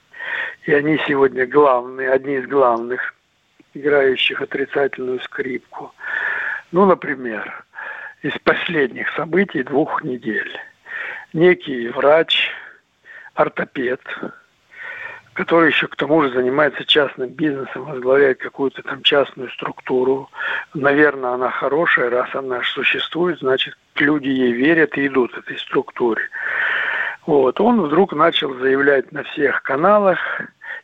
И 0.63 0.73
они 0.73 0.99
сегодня 1.07 1.45
главные, 1.45 2.11
одни 2.11 2.35
из 2.37 2.47
главных, 2.47 3.13
играющих 3.73 4.41
отрицательную 4.41 5.19
скрипку. 5.21 5.93
Ну, 6.71 6.85
например, 6.85 7.63
из 8.23 8.33
последних 8.43 9.09
событий 9.13 9.63
двух 9.63 10.03
недель. 10.03 10.57
Некий 11.33 11.89
врач, 11.89 12.49
ортопед, 13.35 14.01
который 15.37 15.69
еще 15.69 15.85
к 15.85 15.95
тому 15.95 16.23
же 16.23 16.31
занимается 16.31 16.83
частным 16.83 17.29
бизнесом, 17.29 17.85
возглавляет 17.85 18.39
какую-то 18.39 18.81
там 18.81 19.03
частную 19.03 19.51
структуру. 19.51 20.31
Наверное, 20.73 21.33
она 21.33 21.51
хорошая, 21.51 22.09
раз 22.09 22.33
она 22.33 22.63
существует, 22.63 23.37
значит, 23.37 23.75
люди 23.97 24.29
ей 24.29 24.51
верят 24.51 24.97
и 24.97 25.05
идут 25.05 25.37
этой 25.37 25.59
структуре. 25.59 26.23
Вот. 27.27 27.61
Он 27.61 27.81
вдруг 27.81 28.13
начал 28.13 28.51
заявлять 28.55 29.11
на 29.11 29.21
всех 29.25 29.61
каналах, 29.61 30.17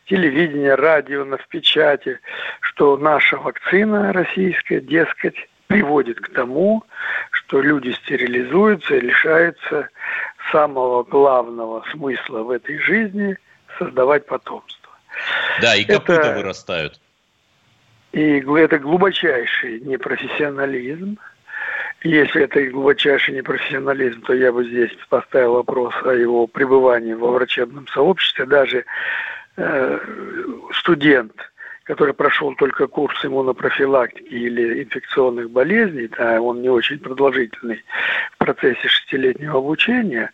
телевидение, 0.06 0.76
радио, 0.76 1.26
на 1.26 1.38
в 1.38 1.48
печати, 1.48 2.20
что 2.62 2.96
наша 2.98 3.38
вакцина 3.38 4.14
российская, 4.14 4.82
дескать, 4.82 5.50
приводит 5.66 6.20
к 6.20 6.30
тому, 6.32 6.84
что 7.32 7.60
люди 7.60 7.90
стерилизуются 8.04 8.98
и 8.98 9.02
лишаются 9.02 9.90
самого 10.52 11.02
главного 11.02 11.84
смысла 11.92 12.44
в 12.44 12.52
этой 12.52 12.78
жизни– 12.78 13.36
создавать 13.78 14.26
потомство. 14.26 14.92
Да, 15.62 15.76
и 15.76 15.84
копыта 15.86 16.14
это, 16.14 16.38
вырастают. 16.38 17.00
И 18.12 18.40
это 18.40 18.80
глубочайший 18.80 19.80
непрофессионализм. 19.82 21.18
Если 22.04 22.44
это 22.44 22.64
глубочайший 22.66 23.36
непрофессионализм, 23.36 24.22
то 24.22 24.34
я 24.34 24.52
бы 24.52 24.66
здесь 24.66 24.92
поставил 25.10 25.54
вопрос 25.54 25.94
о 26.04 26.12
его 26.12 26.48
пребывании 26.48 27.14
во 27.14 27.32
врачебном 27.32 27.88
сообществе. 27.88 28.46
Даже 28.46 28.86
э, 29.56 30.00
студент, 30.74 31.34
который 31.84 32.14
прошел 32.14 32.54
только 32.56 32.88
курс 32.88 33.24
иммунопрофилактики 33.24 34.34
или 34.34 34.84
инфекционных 34.84 35.50
болезней, 35.50 36.10
да, 36.18 36.42
он 36.42 36.62
не 36.62 36.70
очень 36.70 37.00
продолжительный 37.00 37.84
в 38.34 38.38
процессе 38.38 38.88
шестилетнего 38.88 39.60
обучения, 39.60 40.32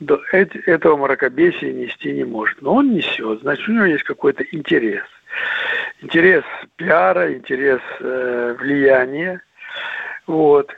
этого 0.00 0.96
мракобесия 0.96 1.72
нести 1.72 2.12
не 2.12 2.24
может. 2.24 2.60
Но 2.62 2.74
он 2.74 2.92
несет, 2.92 3.40
значит, 3.40 3.68
у 3.68 3.72
него 3.72 3.84
есть 3.84 4.04
какой-то 4.04 4.42
интерес. 4.44 5.04
Интерес 6.00 6.44
пиара, 6.76 7.32
интерес 7.34 7.80
э, 8.00 8.56
влияния. 8.58 9.42
Вот. 10.26 10.70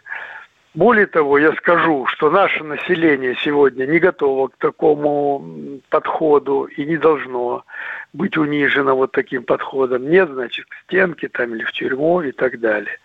Более 0.75 1.07
того, 1.07 1.37
я 1.37 1.53
скажу, 1.53 2.07
что 2.07 2.31
наше 2.31 2.65
население 2.65 3.37
сегодня 3.45 3.85
не 3.85 3.99
готово 3.99 4.49
к 4.49 4.57
такому 4.57 5.81
подходу 5.91 6.65
и 6.65 6.87
не 6.87 6.97
должно 6.97 7.67
быть 8.15 8.39
унижено 8.39 8.97
вот 8.97 9.13
таким 9.13 9.45
подходом. 9.45 10.09
Нет, 10.09 10.31
значит, 10.31 10.65
к 10.65 10.75
стенке 10.85 11.29
там 11.29 11.55
или 11.55 11.65
в 11.65 11.73
тюрьму 11.73 12.23
и 12.23 12.33
так 12.33 12.59
далее. 12.59 12.99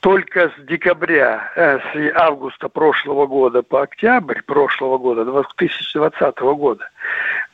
Только 0.00 0.48
с 0.48 0.66
декабря, 0.66 1.52
э, 1.54 1.78
с 1.78 2.16
августа 2.16 2.68
прошлого 2.68 3.28
года 3.28 3.62
по 3.62 3.82
октябрь 3.82 4.42
прошлого 4.42 4.98
года, 4.98 5.24
2020 5.24 6.54
года, 6.54 6.90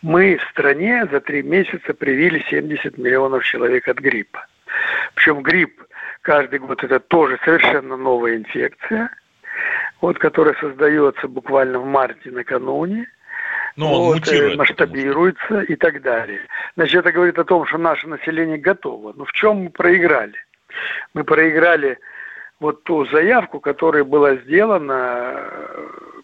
мы 0.00 0.38
в 0.38 0.50
стране 0.50 1.06
за 1.12 1.20
три 1.20 1.42
месяца 1.42 1.92
привили 1.92 2.42
70 2.48 2.96
миллионов 2.96 3.44
человек 3.44 3.86
от 3.86 3.98
гриппа. 3.98 4.46
Причем 5.14 5.42
грипп 5.42 5.82
каждый 6.22 6.58
год 6.58 6.82
это 6.82 7.00
тоже 7.00 7.38
совершенно 7.44 7.98
новая 7.98 8.36
инфекция– 8.36 9.10
вот, 10.00 10.18
которая 10.18 10.54
создается 10.54 11.28
буквально 11.28 11.78
в 11.78 11.86
марте 11.86 12.30
накануне, 12.30 13.06
но 13.76 13.88
ну, 13.88 13.98
вот, 14.04 14.14
мутирует, 14.16 14.58
масштабируется 14.58 15.60
и 15.62 15.76
так 15.76 16.02
далее. 16.02 16.40
Значит, 16.76 17.00
это 17.00 17.12
говорит 17.12 17.38
о 17.38 17.44
том, 17.44 17.64
что 17.66 17.78
наше 17.78 18.06
население 18.06 18.58
готово. 18.58 19.14
Но 19.16 19.24
в 19.24 19.32
чем 19.32 19.64
мы 19.64 19.70
проиграли? 19.70 20.34
Мы 21.14 21.24
проиграли 21.24 21.98
вот 22.60 22.84
ту 22.84 23.06
заявку, 23.06 23.60
которая 23.60 24.04
была 24.04 24.36
сделана, 24.36 25.50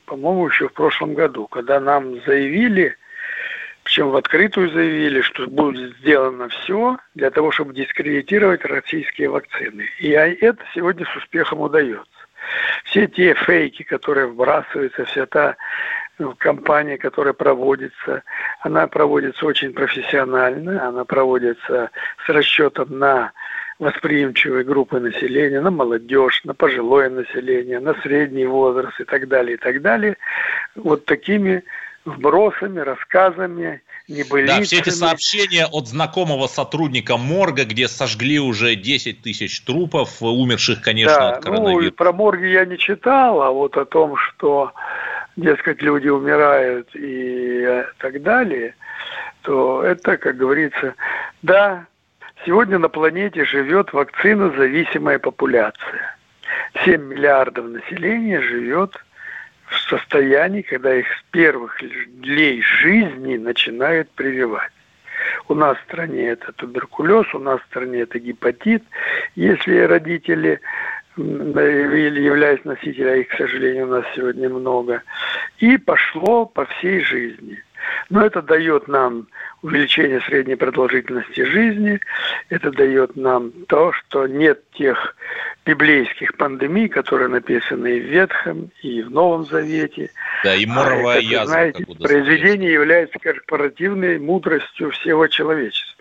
по-моему, 0.07 0.49
еще 0.49 0.69
в 0.69 0.73
прошлом 0.73 1.15
году, 1.15 1.47
когда 1.47 1.81
нам 1.81 2.21
заявили, 2.25 2.97
причем 3.83 4.11
в 4.11 4.17
открытую 4.17 4.71
заявили, 4.71 5.23
что 5.23 5.47
будет 5.47 5.97
сделано 5.99 6.49
все 6.49 6.99
для 7.15 7.31
того, 7.31 7.51
чтобы 7.51 7.75
дискредитировать 7.75 8.65
российские 8.65 9.31
вакцины. 9.31 9.87
И 9.99 10.11
это 10.11 10.63
сегодня 10.75 11.07
с 11.07 11.17
успехом 11.17 11.61
удается. 11.61 12.18
Все 12.85 13.07
те 13.07 13.35
фейки, 13.35 13.83
которые 13.83 14.27
вбрасываются, 14.27 15.05
вся 15.05 15.27
та 15.27 15.57
ну, 16.19 16.35
кампания, 16.37 16.99
которая 16.99 17.33
проводится, 17.33 18.23
она 18.61 18.87
проводится 18.87 19.47
очень 19.47 19.73
профессионально, 19.73 20.87
она 20.89 21.05
проводится 21.05 21.91
с 22.25 22.29
расчетом 22.29 22.99
на 22.99 23.33
восприимчивые 23.79 24.65
группы 24.65 24.99
населения, 24.99 25.61
на 25.61 25.71
молодежь, 25.71 26.43
на 26.45 26.55
пожилое 26.55 27.11
население, 27.11 27.79
на 27.79 27.95
средний 28.03 28.47
возраст 28.47 29.01
и 29.01 29.05
так 29.05 29.29
далее, 29.29 29.55
и 29.55 29.59
так 29.59 29.81
далее. 29.83 30.17
Вот 30.75 31.05
такими 31.05 31.63
вбросами, 32.05 32.81
рассказами, 32.81 33.83
небылицами. 34.09 34.59
Да, 34.59 34.65
все 34.65 34.79
эти 34.79 34.91
сообщения 34.91 35.67
от 35.67 35.89
знакомого 35.89 36.47
сотрудника 36.47 37.17
морга, 37.17 37.65
где 37.65 37.89
сожгли 37.89 38.39
уже 38.39 38.75
10 38.75 39.23
тысяч 39.23 39.61
трупов, 39.61 40.23
умерших, 40.23 40.83
конечно, 40.83 41.19
да, 41.19 41.29
от 41.31 41.45
коронавируса. 41.45 41.91
Ну, 41.91 41.93
про 41.93 42.13
морги 42.13 42.47
я 42.47 42.65
не 42.65 42.79
читал, 42.79 43.43
а 43.43 43.51
вот 43.51 43.77
о 43.77 43.85
том, 43.85 44.17
что, 44.17 44.73
дескать, 45.37 45.83
люди 45.83 46.09
умирают 46.09 46.89
и 46.95 47.63
э, 47.67 47.85
так 47.99 48.23
далее, 48.23 48.75
то 49.43 49.83
это, 49.83 50.17
как 50.17 50.37
говорится, 50.37 50.95
да, 51.43 51.87
сегодня 52.45 52.79
на 52.79 52.89
планете 52.89 53.45
живет 53.45 53.93
вакцинозависимая 53.93 55.19
популяция. 55.19 56.17
7 56.85 57.03
миллиардов 57.03 57.67
населения 57.67 58.41
живет 58.41 58.97
в 59.71 59.79
состоянии, 59.89 60.63
когда 60.63 60.95
их 60.95 61.07
с 61.07 61.23
первых 61.31 61.81
дней 62.21 62.63
жизни 62.63 63.37
начинают 63.37 64.11
прививать. 64.11 64.73
У 65.49 65.55
нас 65.55 65.77
в 65.79 65.83
стране 65.85 66.29
это 66.29 66.53
туберкулез, 66.53 67.27
у 67.35 67.39
нас 67.39 67.61
в 67.61 67.67
стране 67.67 68.01
это 68.01 68.19
гепатит. 68.19 68.83
Если 69.35 69.79
родители 69.79 70.61
или 71.17 72.21
являясь 72.21 72.65
носителем, 72.65 73.13
а 73.13 73.17
их, 73.17 73.29
к 73.29 73.37
сожалению, 73.37 73.87
у 73.87 73.91
нас 73.91 74.05
сегодня 74.15 74.49
много. 74.49 75.03
И 75.59 75.77
пошло 75.77 76.47
по 76.47 76.65
всей 76.67 77.01
жизни. 77.01 77.63
Но 78.11 78.25
это 78.25 78.43
дает 78.43 78.89
нам 78.89 79.27
увеличение 79.63 80.21
средней 80.21 80.55
продолжительности 80.55 81.43
жизни, 81.45 82.01
это 82.49 82.71
дает 82.71 83.17
нам 83.17 83.51
то, 83.67 83.93
что 83.93 84.27
нет 84.27 84.63
тех 84.73 85.17
библейских 85.67 86.37
пандемий, 86.37 86.89
которые 86.89 87.29
написаны 87.29 87.99
и 87.99 88.01
в 88.01 88.05
Ветхом, 88.05 88.71
и 88.83 89.03
в 89.03 89.11
Новом 89.11 89.45
Завете. 89.47 90.11
Да, 90.45 90.55
и 90.55 90.65
моровая 90.65 91.17
а 91.17 91.19
это, 91.19 91.27
язва. 91.27 91.47
Знаете, 91.47 91.87
произведение 92.01 92.73
является 92.73 93.19
корпоративной 93.19 94.19
мудростью 94.19 94.91
всего 94.93 95.27
человечества. 95.27 95.98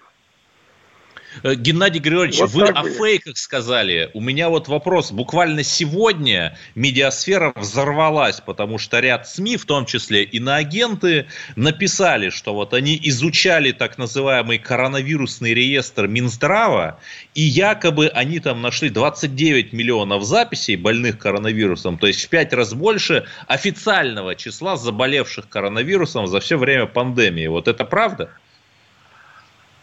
Э, 1.44 1.56
Геннадий 1.56 2.00
Григорьевич, 2.00 2.40
вот 2.40 2.52
вы 2.52 2.68
о 2.68 2.82
будет. 2.82 2.98
фейках 2.98 3.38
сказали. 3.38 4.10
У 4.14 4.22
меня 4.22 4.50
вот 4.50 4.68
вопрос. 4.68 5.12
Буквально 5.12 5.64
сегодня 5.64 6.58
медиасфера 6.76 7.54
взорвалась, 7.56 8.42
потому 8.42 8.78
что 8.78 9.00
ряд 9.00 9.28
СМИ, 9.28 9.58
в 9.58 9.66
том 9.66 9.86
числе 9.86 10.24
иноагенты, 10.24 11.28
написали, 11.56 12.30
что 12.30 12.54
вот 12.54 12.74
они 12.74 13.00
изучали 13.04 13.72
так 13.72 13.98
называемый 13.98 14.58
коронавирусный 14.58 15.54
реестр 15.54 16.08
Минздрава, 16.08 17.00
и 17.34 17.42
якобы 17.42 18.08
они 18.08 18.40
там 18.40 18.62
нашли 18.62 18.90
29 18.90 19.74
миллионов 19.74 20.24
записей 20.24 20.76
больных 20.76 21.18
коронавирусом, 21.18 21.98
то 21.98 22.08
есть 22.08 22.26
в 22.26 22.30
5 22.30 22.54
раз 22.54 22.74
больше 22.74 23.26
официального 23.48 24.36
числа 24.36 24.78
заболевших 24.78 25.50
коронавирусом 25.50 26.28
за 26.28 26.40
все 26.40 26.58
время 26.58 26.86
пандемии. 26.86 27.48
Вот 27.48 27.68
это 27.68 27.86
правда? 27.86 28.30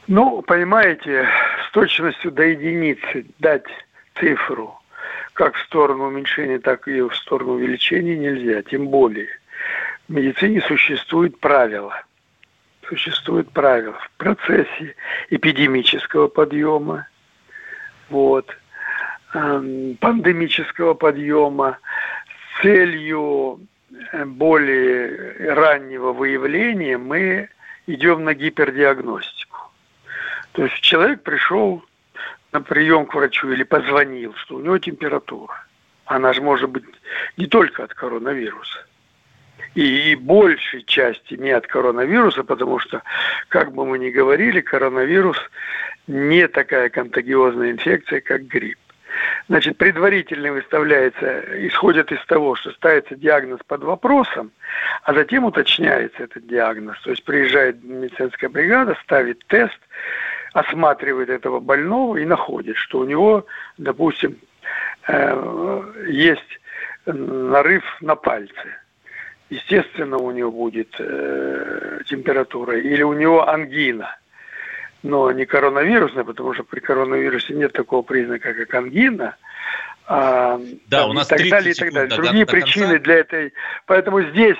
Ну, 0.07 0.43
понимаете, 0.43 1.27
с 1.67 1.71
точностью 1.73 2.31
до 2.31 2.43
единицы 2.43 3.27
дать 3.39 3.65
цифру 4.19 4.79
как 5.33 5.57
в 5.57 5.63
сторону 5.65 6.07
уменьшения, 6.07 6.59
так 6.59 6.87
и 6.89 7.01
в 7.01 7.15
сторону 7.15 7.55
увеличения 7.55 8.17
нельзя. 8.17 8.63
Тем 8.63 8.89
более 8.89 9.29
в 10.09 10.13
медицине 10.13 10.61
существуют 10.63 11.39
правила. 11.41 12.03
Существуют 12.89 13.51
правила 13.51 13.99
в 13.99 14.11
процессе 14.19 14.95
эпидемического 15.31 16.29
подъема, 16.29 17.09
вот, 18.11 18.55
эм, 19.33 19.97
пандемического 20.01 20.95
подъема 20.95 21.79
с 22.29 22.63
целью 22.63 23.61
э, 24.13 24.25
более 24.27 25.55
раннего 25.55 26.13
выявления 26.13 26.99
мы 26.99 27.49
идем 27.87 28.25
на 28.25 28.35
гипердиагностику. 28.35 29.44
То 30.55 30.63
есть 30.63 30.81
человек 30.81 31.23
пришел 31.23 31.85
на 32.53 32.61
прием 32.61 33.07
к 33.07 33.15
врачу 33.15 33.51
или 33.51 33.65
позвонил, 33.65 34.35
что 34.35 34.57
у 34.57 34.61
него 34.61 34.79
температура. 34.79 35.65
Она 36.07 36.33
же 36.33 36.43
может 36.43 36.71
быть 36.71 36.85
не 37.37 37.47
только 37.47 37.83
от 37.83 37.93
коронавируса. 37.93 38.87
И 39.75 40.15
большей 40.15 40.85
части 40.85 41.35
не 41.35 41.51
от 41.51 41.67
коронавируса, 41.67 42.45
потому 42.45 42.79
что, 42.79 43.03
как 43.49 43.73
бы 43.73 43.85
мы 43.85 43.99
ни 43.99 44.11
говорили, 44.11 44.61
коронавирус 44.61 45.39
не 46.07 46.47
такая 46.47 46.89
контагиозная 46.89 47.73
инфекция, 47.73 48.21
как 48.21 48.43
грипп. 48.47 48.79
Значит, 49.49 49.77
предварительно 49.77 50.53
выставляется, 50.53 51.45
исходит 51.67 52.13
из 52.13 52.25
того, 52.27 52.55
что 52.55 52.71
ставится 52.73 53.17
диагноз 53.17 53.61
под 53.67 53.83
вопросом, 53.83 54.53
а 55.03 55.15
затем 55.15 55.45
уточняется 55.45 56.25
этот 56.25 56.47
диагноз. 56.47 57.01
То 57.03 57.11
есть 57.11 57.25
приезжает 57.25 57.83
медицинская 57.83 58.51
бригада, 58.51 58.97
ставит 59.03 59.45
тест, 59.49 59.79
осматривает 60.55 61.29
этого 61.29 61.61
больного 61.61 62.17
и 62.17 62.25
находит, 62.25 62.77
что 62.77 63.01
у 63.01 63.05
него, 63.05 63.45
допустим, 63.77 64.39
э, 65.09 65.83
есть 66.09 66.61
нарыв 67.05 67.85
на 68.01 68.15
пальце. 68.15 68.79
Естественно, 69.51 70.17
у 70.17 70.31
него 70.31 70.51
будет 70.51 70.95
э, 70.99 72.01
температура. 72.07 72.79
Или 72.79 73.03
у 73.03 73.13
него 73.13 73.47
ангина. 73.49 74.17
Но 75.03 75.31
не 75.33 75.45
коронавирусная, 75.45 76.25
потому 76.25 76.55
что 76.55 76.63
при 76.63 76.81
коронавирусе 76.81 77.53
нет 77.53 77.73
такого 77.73 78.03
признака, 78.03 78.55
как 78.55 78.75
ангина– 78.75 79.37
а, 80.07 80.61
да, 80.89 81.07
у 81.07 81.15
нас 81.15 81.27
и 81.27 81.37
так 81.37 81.49
далее, 81.49 81.73
и 81.73 81.75
так 81.75 81.93
далее. 81.93 82.11
До, 82.11 82.17
Другие 82.17 82.45
до 82.45 82.53
причины 82.53 82.87
конца. 82.87 83.03
для 83.05 83.15
этой. 83.15 83.53
Поэтому 83.87 84.23
здесь 84.23 84.59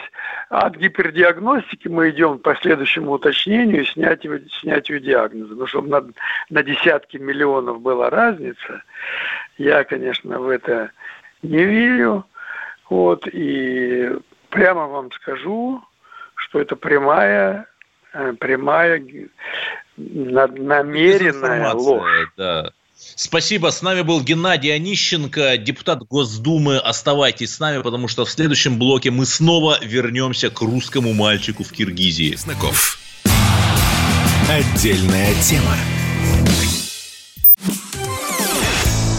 от 0.49 0.77
гипердиагностики 0.77 1.89
мы 1.89 2.11
идем 2.11 2.39
по 2.39 2.55
следующему 2.57 3.13
уточнению 3.13 3.83
и 3.83 3.87
снятию, 3.87 4.49
снятию 4.61 5.01
диагноза. 5.01 5.55
Ну, 5.55 5.67
чтобы 5.67 5.89
на, 5.89 6.05
на 6.49 6.63
десятки 6.63 7.19
миллионов 7.19 7.83
была 7.83 8.09
разница, 8.09 8.83
я, 9.59 9.85
конечно, 9.85 10.39
в 10.39 10.49
это 10.49 10.91
не 11.43 11.63
верю. 11.65 12.25
Вот, 12.89 13.27
и 13.27 14.13
прямо 14.49 14.87
вам 14.87 15.13
скажу, 15.13 15.83
что 16.37 16.61
это 16.61 16.77
прямая, 16.77 17.67
э, 18.13 18.33
прямая 18.39 19.03
намеренная 19.97 21.73
ложь. 21.75 22.33
Да. 22.37 22.71
Спасибо. 23.17 23.71
С 23.71 23.83
нами 23.83 24.03
был 24.03 24.21
Геннадий 24.21 24.75
Онищенко, 24.75 25.57
депутат 25.57 26.03
Госдумы. 26.05 26.79
Оставайтесь 26.79 27.55
с 27.55 27.61
нами, 27.61 27.83
потому 27.83 28.09
что 28.09 28.25
в 28.25 28.31
следующем 28.31 28.79
блоке 28.79 29.11
мы 29.11 29.27
снова 29.27 29.79
вернемся 29.83 30.51
к 30.51 30.61
русскому 30.61 31.13
мальчику 31.13 31.65
в 31.65 31.73
Киргизии. 31.73 32.31
Чесноков. 32.33 32.99
Отдельная 34.49 35.35
тема. 35.43 35.77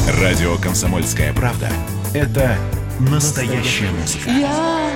Радио 0.07 0.57
«Комсомольская 0.57 1.33
правда»— 1.33 1.69
это 2.13 2.57
настоящая 2.99 3.89
музыка. 3.91 4.29
Я 4.29 4.91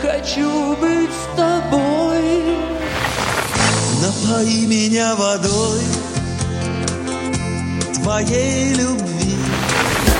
хочу 0.00 0.76
быть 0.76 1.10
с 1.10 1.36
тобой. 1.36 2.44
Напои 4.00 4.66
меня 4.66 5.14
водой 5.16 5.80
твоей 8.04 8.74
любви. 8.74 9.34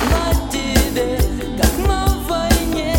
На 0.09 0.49
тебе, 0.49 1.19
как 1.61 1.87
на 1.87 2.17
войне, 2.27 2.95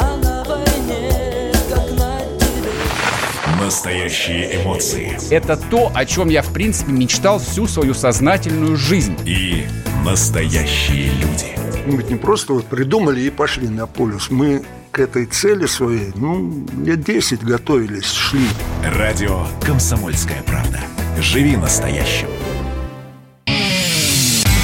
а 0.00 0.16
на 0.16 0.42
войне, 0.42 1.52
как 1.70 1.92
на 1.96 2.18
тебе. 2.36 3.64
Настоящие 3.64 4.62
эмоции. 4.62 5.16
Это 5.30 5.56
то, 5.56 5.92
о 5.94 6.04
чем 6.04 6.28
я, 6.28 6.42
в 6.42 6.52
принципе, 6.52 6.90
мечтал 6.90 7.38
всю 7.38 7.68
свою 7.68 7.94
сознательную 7.94 8.76
жизнь. 8.76 9.16
И 9.24 9.64
настоящие 10.04 11.12
люди. 11.12 11.56
Мы 11.86 11.98
ведь 11.98 12.10
не 12.10 12.16
просто 12.16 12.54
вот 12.54 12.66
придумали 12.66 13.20
и 13.20 13.30
пошли 13.30 13.68
на 13.68 13.86
полюс. 13.86 14.28
Мы 14.30 14.64
к 14.90 14.98
этой 14.98 15.26
цели 15.26 15.66
своей, 15.66 16.10
ну, 16.16 16.66
лет 16.84 17.04
10 17.04 17.44
готовились, 17.44 18.10
шли. 18.10 18.48
Радио 18.82 19.46
«Комсомольская 19.64 20.42
правда». 20.42 20.80
Живи 21.20 21.56
настоящим. 21.56 22.28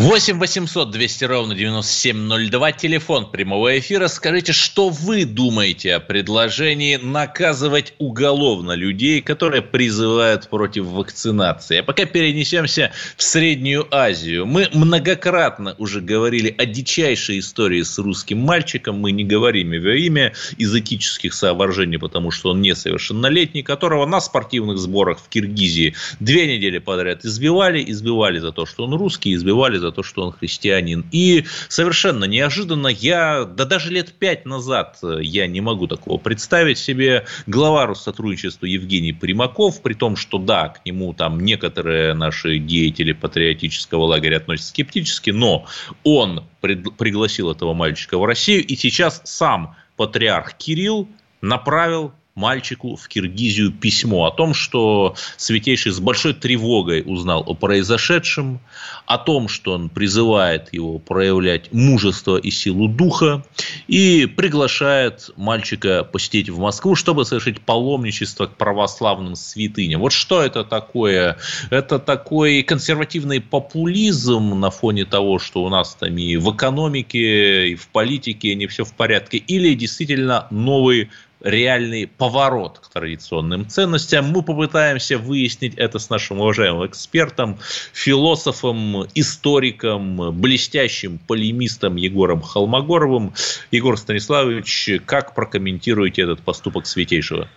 8 0.00 0.38
800 0.38 0.90
200 0.90 1.24
ровно 1.24 1.54
9702, 1.54 2.72
телефон 2.72 3.30
прямого 3.30 3.78
эфира. 3.78 4.08
Скажите, 4.08 4.54
что 4.54 4.88
вы 4.88 5.26
думаете 5.26 5.96
о 5.96 6.00
предложении 6.00 6.96
наказывать 6.96 7.92
уголовно 7.98 8.72
людей, 8.72 9.20
которые 9.20 9.60
призывают 9.60 10.48
против 10.48 10.86
вакцинации? 10.86 11.76
А 11.76 11.82
пока 11.82 12.06
перенесемся 12.06 12.92
в 13.18 13.22
Среднюю 13.22 13.86
Азию. 13.94 14.46
Мы 14.46 14.70
многократно 14.72 15.74
уже 15.76 16.00
говорили 16.00 16.54
о 16.56 16.64
дичайшей 16.64 17.40
истории 17.40 17.82
с 17.82 17.98
русским 17.98 18.38
мальчиком. 18.38 18.98
Мы 18.98 19.12
не 19.12 19.24
говорим 19.24 19.72
его 19.72 19.90
имя 19.90 20.32
из 20.56 20.74
этических 20.74 21.34
соображений, 21.34 21.98
потому 21.98 22.30
что 22.30 22.52
он 22.52 22.62
несовершеннолетний, 22.62 23.62
которого 23.62 24.06
на 24.06 24.22
спортивных 24.22 24.78
сборах 24.78 25.18
в 25.18 25.28
Киргизии 25.28 25.94
две 26.20 26.56
недели 26.56 26.78
подряд 26.78 27.26
избивали. 27.26 27.84
Избивали 27.86 28.38
за 28.38 28.50
то, 28.50 28.64
что 28.64 28.84
он 28.84 28.94
русский, 28.94 29.34
избивали 29.34 29.76
за 29.76 29.89
то, 29.92 30.02
что 30.02 30.22
он 30.22 30.32
христианин. 30.32 31.06
И 31.12 31.44
совершенно 31.68 32.24
неожиданно 32.24 32.88
я, 32.88 33.44
да 33.44 33.64
даже 33.64 33.90
лет 33.90 34.12
пять 34.12 34.46
назад 34.46 34.98
я 35.02 35.46
не 35.46 35.60
могу 35.60 35.86
такого 35.86 36.18
представить 36.18 36.78
себе, 36.78 37.26
глава 37.46 37.86
Россотрудничества 37.86 38.66
Евгений 38.66 39.12
Примаков, 39.12 39.82
при 39.82 39.94
том, 39.94 40.16
что 40.16 40.38
да, 40.38 40.68
к 40.68 40.84
нему 40.84 41.12
там 41.12 41.40
некоторые 41.40 42.14
наши 42.14 42.58
деятели 42.58 43.12
патриотического 43.12 44.04
лагеря 44.04 44.38
относятся 44.38 44.70
скептически, 44.70 45.30
но 45.30 45.66
он 46.04 46.44
пригласил 46.60 47.50
этого 47.50 47.74
мальчика 47.74 48.18
в 48.18 48.24
Россию, 48.24 48.64
и 48.66 48.76
сейчас 48.76 49.22
сам 49.24 49.76
патриарх 49.96 50.54
Кирилл 50.54 51.08
направил 51.40 52.12
мальчику 52.34 52.96
в 52.96 53.08
Киргизию 53.08 53.72
письмо 53.72 54.26
о 54.26 54.30
том, 54.30 54.54
что 54.54 55.14
Святейший 55.36 55.92
с 55.92 56.00
большой 56.00 56.34
тревогой 56.34 57.02
узнал 57.04 57.42
о 57.46 57.54
произошедшем, 57.54 58.60
о 59.06 59.18
том, 59.18 59.48
что 59.48 59.72
он 59.72 59.88
призывает 59.88 60.72
его 60.72 60.98
проявлять 60.98 61.72
мужество 61.72 62.36
и 62.36 62.50
силу 62.50 62.88
духа, 62.88 63.44
и 63.88 64.26
приглашает 64.26 65.30
мальчика 65.36 66.04
посетить 66.04 66.48
в 66.48 66.58
Москву, 66.58 66.94
чтобы 66.94 67.24
совершить 67.24 67.60
паломничество 67.60 68.46
к 68.46 68.56
православным 68.56 69.34
святыням. 69.34 70.00
Вот 70.00 70.12
что 70.12 70.42
это 70.42 70.64
такое? 70.64 71.38
Это 71.70 71.98
такой 71.98 72.62
консервативный 72.62 73.40
популизм 73.40 74.58
на 74.60 74.70
фоне 74.70 75.04
того, 75.04 75.38
что 75.38 75.64
у 75.64 75.68
нас 75.68 75.94
там 75.94 76.16
и 76.16 76.36
в 76.36 76.54
экономике, 76.54 77.70
и 77.70 77.74
в 77.74 77.88
политике 77.88 78.54
не 78.54 78.66
все 78.66 78.84
в 78.84 78.94
порядке, 78.94 79.38
или 79.38 79.74
действительно 79.74 80.46
новый 80.50 81.10
реальный 81.40 82.06
поворот 82.06 82.78
к 82.78 82.88
традиционным 82.88 83.68
ценностям. 83.68 84.26
Мы 84.26 84.42
попытаемся 84.42 85.18
выяснить 85.18 85.74
это 85.76 85.98
с 85.98 86.10
нашим 86.10 86.40
уважаемым 86.40 86.86
экспертом, 86.86 87.58
философом, 87.92 89.06
историком, 89.14 90.32
блестящим 90.40 91.18
полемистом 91.18 91.96
Егором 91.96 92.42
Холмогоровым. 92.42 93.32
Егор 93.70 93.96
Станиславович, 93.96 95.00
как 95.06 95.34
прокомментируете 95.34 96.22
этот 96.22 96.40
поступок 96.40 96.86
святейшего? 96.86 97.48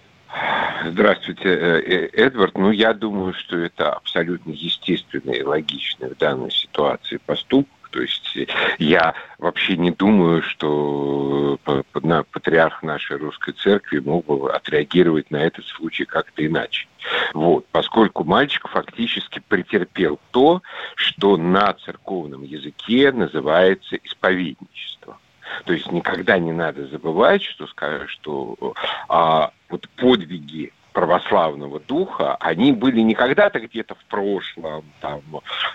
Здравствуйте, 0.86 1.48
э, 1.48 1.82
э, 1.82 2.10
Эдвард. 2.14 2.58
Ну, 2.58 2.72
я 2.72 2.94
думаю, 2.94 3.34
что 3.34 3.58
это 3.58 3.94
абсолютно 3.94 4.52
естественный 4.52 5.40
и 5.40 5.44
логичный 5.44 6.10
в 6.10 6.18
данной 6.18 6.52
ситуации 6.52 7.18
поступок 7.26 7.83
то 7.94 8.02
есть 8.02 8.36
я 8.80 9.14
вообще 9.38 9.78
не 9.78 9.92
думаю, 9.92 10.42
что 10.42 11.60
э, 11.64 11.84
патриарх 12.32 12.82
нашей 12.82 13.18
русской 13.18 13.54
церкви 13.54 14.00
мог 14.00 14.26
бы 14.26 14.52
отреагировать 14.52 15.30
на 15.30 15.38
этот 15.38 15.64
случай 15.66 16.04
как-то 16.04 16.44
иначе. 16.44 16.88
Вот, 17.36 17.68
поскольку 17.72 18.24
мальчик 18.24 18.68
фактически 18.68 19.44
претерпел 19.48 20.20
то, 20.32 20.64
что 20.96 21.38
на 21.38 21.74
церковном 21.74 22.42
языке 22.42 23.12
называется 23.12 23.96
исповедничество. 23.98 25.20
То 25.66 25.74
есть 25.74 25.92
никогда 25.92 26.40
не 26.40 26.52
надо 26.52 26.88
забывать, 26.88 27.44
что, 27.44 27.68
что 28.08 28.74
а, 29.08 29.52
вот 29.70 29.88
подвиги 29.98 30.74
православного 30.94 31.80
духа, 31.80 32.36
они 32.36 32.72
были 32.72 33.02
не 33.02 33.16
когда-то 33.16 33.60
где-то 33.60 33.96
в 33.96 34.06
прошлом, 34.06 34.86
там, 35.02 35.22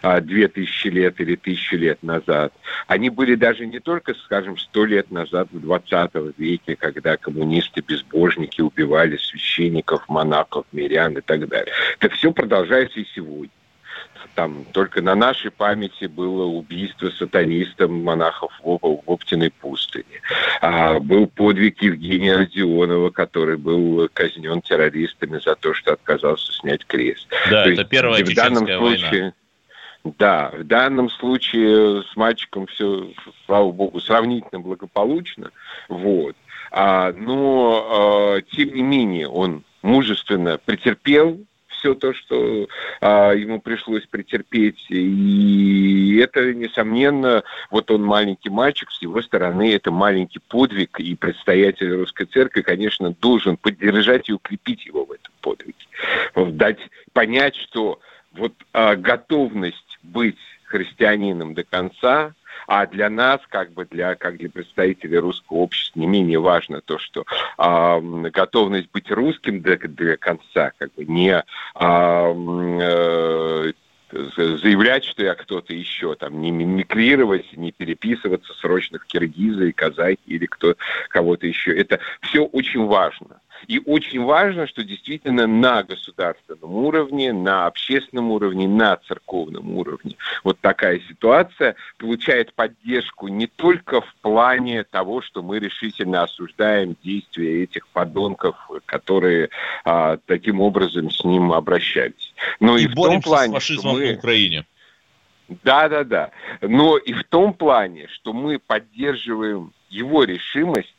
а, 0.02 0.20
две 0.20 0.48
тысячи 0.48 0.88
лет 0.88 1.20
или 1.20 1.37
тысячу 1.37 1.76
лет 1.76 2.02
назад. 2.02 2.52
Они 2.87 3.11
были 3.11 3.35
даже 3.35 3.66
не 3.66 3.81
только, 3.81 4.14
скажем, 4.14 4.57
сто 4.57 4.85
лет 4.85 5.11
назад, 5.11 5.48
в 5.50 5.61
20 5.61 6.12
веке, 6.38 6.76
когда 6.76 7.16
коммунисты-безбожники 7.16 8.61
убивали 8.61 9.16
священников, 9.16 10.09
монахов, 10.09 10.64
мирян 10.72 11.18
и 11.18 11.20
так 11.20 11.48
далее. 11.48 11.72
Это 11.98 12.14
все 12.14 12.33
продолжается 12.33 13.00
и 13.00 13.04
сегодня 13.14 13.50
там 14.35 14.64
только 14.72 15.02
на 15.02 15.14
нашей 15.14 15.50
памяти 15.50 16.07
было 16.07 16.44
убийство 16.44 17.11
сатанистом 17.11 18.02
монахов 18.02 18.52
в, 18.62 18.78
в 18.81 19.02
Оптиной 19.07 19.50
пустыне. 19.50 20.20
А, 20.61 20.98
был 21.00 21.26
подвиг 21.26 21.83
Евгения 21.83 22.37
Родионова, 22.37 23.11
который 23.11 23.57
был 23.57 24.09
казнен 24.12 24.61
террористами 24.62 25.38
за 25.38 25.54
то, 25.54 25.74
что 25.74 25.92
отказался 25.92 26.52
снять 26.52 26.85
крест. 26.87 27.28
Да, 27.50 27.64
то 27.64 27.70
это 27.70 27.81
есть, 27.81 27.88
первая 27.88 28.24
в 28.24 28.35
данном 28.35 28.66
случае, 28.66 29.11
война. 29.11 29.33
Да, 30.18 30.52
в 30.57 30.64
данном 30.64 31.11
случае 31.11 32.02
с 32.02 32.16
мальчиком 32.16 32.66
все, 32.66 33.11
слава 33.46 33.70
богу, 33.72 34.00
сравнительно 34.00 34.61
благополучно. 34.61 35.50
Вот. 35.88 36.37
А, 36.70 37.12
но, 37.12 38.37
а, 38.37 38.42
тем 38.42 38.74
не 38.74 38.83
менее, 38.83 39.28
он 39.28 39.64
мужественно 39.83 40.59
претерпел 40.59 41.40
все 41.78 41.94
то, 41.94 42.12
что 42.12 42.68
а, 43.00 43.32
ему 43.32 43.60
пришлось 43.60 44.06
претерпеть. 44.06 44.86
И 44.88 46.16
это, 46.18 46.52
несомненно, 46.52 47.42
вот 47.70 47.90
он 47.90 48.02
маленький 48.02 48.50
мальчик, 48.50 48.90
с 48.90 49.00
его 49.00 49.22
стороны 49.22 49.72
это 49.74 49.90
маленький 49.90 50.40
подвиг, 50.40 51.00
и 51.00 51.14
предстоятель 51.14 51.92
русской 51.92 52.26
церкви, 52.26 52.62
конечно, 52.62 53.14
должен 53.20 53.56
поддержать 53.56 54.28
и 54.28 54.32
укрепить 54.32 54.86
его 54.86 55.04
в 55.04 55.12
этом 55.12 55.32
подвиге. 55.40 55.74
Дать 56.34 56.78
понять, 57.12 57.56
что 57.56 58.00
вот 58.32 58.52
а, 58.72 58.94
готовность 58.96 59.98
быть 60.02 60.38
христианином 60.64 61.54
до 61.54 61.64
конца, 61.64 62.34
а 62.66 62.87
для 62.87 63.09
нас, 63.11 63.40
как 63.49 63.73
бы 63.73 63.85
для, 63.85 64.14
как 64.14 64.37
для 64.37 64.51
представителей 64.51 65.18
русского 65.18 65.59
общества, 65.59 66.01
не 66.01 66.07
менее 66.07 66.40
важно 66.40 66.81
то, 66.81 66.99
что 66.99 67.25
э, 67.59 68.01
готовность 68.31 68.90
быть 68.92 69.11
русским 69.11 69.61
до, 69.61 69.77
до 69.77 70.16
конца, 70.16 70.73
как 70.79 70.92
бы 70.94 71.05
не 71.05 71.42
э, 71.81 73.73
заявлять, 74.11 75.05
что 75.05 75.23
я 75.23 75.35
кто-то 75.35 75.75
еще, 75.75 76.14
там, 76.14 76.40
не 76.40 76.51
мимикрировать, 76.51 77.57
не 77.57 77.73
переписываться 77.73 78.53
срочно 78.55 78.99
в 78.99 79.05
киргизы 79.05 79.71
и 79.71 79.73
казахи 79.73 80.18
или 80.27 80.47
кто, 80.47 80.77
кого-то 81.09 81.47
еще. 81.47 81.77
Это 81.77 82.01
все 82.23 82.44
очень 82.44 82.87
важно. 82.87 83.40
И 83.66 83.81
очень 83.85 84.25
важно, 84.25 84.66
что 84.66 84.85
действительно 84.85 85.47
на 85.47 85.83
государственном 85.83 86.73
уровне, 86.75 87.33
на 87.33 87.66
общественном 87.66 88.31
уровне, 88.31 88.68
на 88.68 88.97
церковном 88.97 89.77
уровне 89.77 90.16
вот 90.44 90.61
такая 90.61 91.01
ситуация 91.01 91.75
получает 91.99 92.55
поддержку 92.55 93.29
не 93.29 93.47
только 93.47 94.01
в 94.01 94.14
плане 94.23 94.85
того, 94.85 95.21
что 95.23 95.42
мы 95.42 95.59
решительно 95.59 96.23
осуждаем 96.23 96.97
действия 97.03 97.64
этих 97.64 97.88
подонков, 97.88 98.57
которые 98.87 99.51
а, 99.85 100.18
таким 100.27 100.61
образом 100.61 101.11
с 101.11 101.25
ним 101.25 101.53
обращались, 101.53 102.35
но 102.61 102.77
и, 102.77 102.85
и 102.85 102.87
в 102.87 102.94
том 102.94 103.21
плане, 103.21 103.61
что 103.61 103.92
мы... 103.92 104.14
в 104.14 104.18
Украине. 104.18 104.64
Да, 105.64 105.88
да, 105.88 106.05
да. 106.05 106.31
Но 106.61 106.99
и 106.99 107.12
в 107.12 107.25
том 107.25 107.55
плане, 107.55 108.07
что 108.09 108.33
мы 108.33 108.59
поддерживаем 108.59 109.73
его 109.88 110.25
решимость 110.25 110.94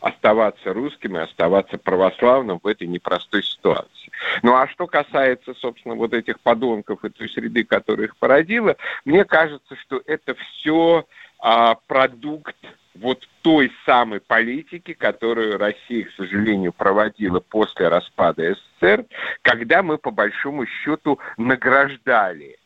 оставаться 0.00 0.72
русским 0.72 1.16
и 1.16 1.20
оставаться 1.20 1.78
православным 1.78 2.60
в 2.62 2.66
этой 2.66 2.86
непростой 2.86 3.42
ситуации. 3.42 4.10
Ну 4.42 4.54
а 4.54 4.68
что 4.68 4.86
касается, 4.86 5.54
собственно, 5.54 5.94
вот 5.94 6.12
этих 6.14 6.40
подонков 6.40 7.04
и 7.04 7.10
той 7.10 7.28
среды, 7.28 7.64
которая 7.64 8.06
их 8.06 8.16
породила, 8.16 8.76
мне 9.04 9.24
кажется, 9.24 9.76
что 9.76 10.02
это 10.06 10.34
все 10.34 11.06
а, 11.38 11.76
продукт 11.86 12.56
вот 12.94 13.26
той 13.42 13.72
самой 13.86 14.20
политики, 14.20 14.92
которую 14.92 15.58
Россия, 15.58 16.04
к 16.04 16.12
сожалению, 16.16 16.72
проводила 16.72 17.40
после 17.40 17.88
распада 17.88 18.54
СССР, 18.54 19.06
когда 19.42 19.82
мы, 19.82 19.96
по 19.96 20.10
большому 20.10 20.66
счету, 20.66 21.18
награждали 21.36 22.58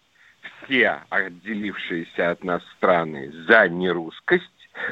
все 0.64 1.02
отделившиеся 1.10 2.30
от 2.30 2.42
нас 2.42 2.62
страны 2.76 3.32
за 3.46 3.68
нерусскость, 3.68 4.44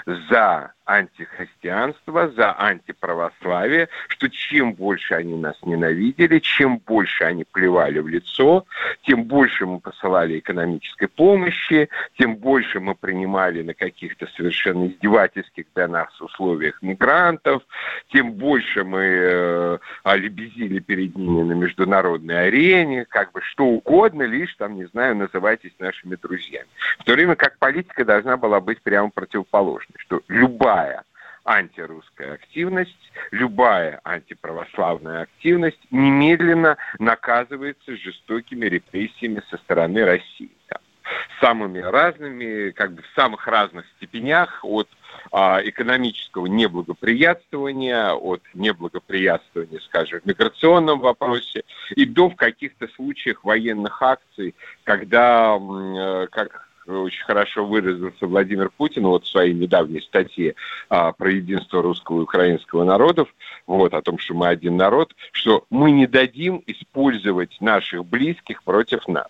за 0.07 0.73
антихристианство, 0.97 2.29
за 2.31 2.55
антиправославие, 2.59 3.89
что 4.09 4.29
чем 4.29 4.75
больше 4.75 5.15
они 5.15 5.35
нас 5.35 5.57
ненавидели, 5.63 6.39
чем 6.39 6.79
больше 6.79 7.25
они 7.25 7.45
плевали 7.45 7.99
в 7.99 8.09
лицо, 8.09 8.65
тем 9.03 9.25
больше 9.25 9.67
мы 9.67 9.81
посылали 9.81 10.39
экономической 10.39 11.09
помощи, 11.09 11.89
тем 12.19 12.37
больше 12.37 12.81
мы 12.81 12.95
принимали 12.95 13.63
на 13.63 13.75
каких-то 13.75 14.27
совершенно 14.37 14.87
издевательских 14.89 15.67
для 15.75 15.89
нас 15.89 16.21
условиях 16.21 16.81
мигрантов, 16.83 17.63
тем 18.13 18.33
больше 18.33 18.85
мы 18.85 19.03
э, 19.03 19.79
лебезили 20.17 20.79
перед 20.79 21.17
ними 21.17 21.43
на 21.43 21.53
международной 21.53 22.49
арене, 22.49 23.05
как 23.07 23.33
бы 23.33 23.41
что 23.43 23.65
угодно, 23.65 24.23
лишь 24.23 24.55
там, 24.57 24.77
не 24.77 24.85
знаю, 24.87 25.17
называйтесь 25.17 25.73
нашими 25.79 26.17
друзьями. 26.17 26.69
В 26.99 27.05
то 27.05 27.13
время 27.13 27.37
как 27.37 27.59
политика 27.59 28.05
должна 28.05 28.37
была 28.37 28.61
быть 28.61 28.81
прямо 28.83 29.11
противоположной, 29.11 29.97
что 29.99 30.23
любая 30.29 30.82
антирусская 31.45 32.35
активность, 32.35 33.13
любая 33.31 34.01
антиправославная 34.05 35.23
активность 35.23 35.81
немедленно 35.91 36.77
наказывается 36.99 37.97
жестокими 37.97 38.67
репрессиями 38.67 39.43
со 39.51 39.57
стороны 39.59 40.05
России. 40.05 40.51
Там, 40.69 40.81
самыми 41.41 41.81
разными, 41.81 42.71
как 42.71 42.93
бы 42.93 43.03
в 43.03 43.15
самых 43.15 43.47
разных 43.47 43.87
степенях, 43.97 44.61
от 44.63 44.89
а, 45.31 45.61
экономического 45.63 46.47
неблагоприятствования, 46.47 48.13
от 48.13 48.43
неблагоприятствования, 48.55 49.81
скажем, 49.81 50.21
в 50.21 50.27
миграционном 50.27 51.01
вопросе, 51.01 51.65
и 51.97 52.05
до 52.05 52.31
в 52.31 52.37
каких-то 52.37 52.89
случаях 52.89 53.45
военных 53.45 54.01
акций, 54.01 54.55
когда, 54.85 55.59
э, 55.59 56.27
как 56.31 56.69
очень 57.01 57.25
хорошо 57.25 57.65
выразился 57.65 58.27
Владимир 58.27 58.71
Путин 58.71 59.05
вот 59.05 59.25
в 59.25 59.29
своей 59.29 59.55
недавней 59.55 60.01
статье 60.01 60.55
а, 60.89 61.13
про 61.13 61.31
единство 61.31 61.83
русского 61.83 62.21
и 62.21 62.23
украинского 62.23 62.85
народов, 62.85 63.29
вот, 63.67 63.95
о 63.95 64.03
том, 64.03 64.19
что 64.19 64.35
мы 64.35 64.49
один 64.49 64.77
народ, 64.77 65.15
что 65.33 65.65
мы 65.71 65.91
не 65.91 66.07
дадим 66.07 66.63
использовать 66.67 67.61
наших 67.61 68.05
близких 68.05 68.63
против 68.63 69.07
нас. 69.09 69.29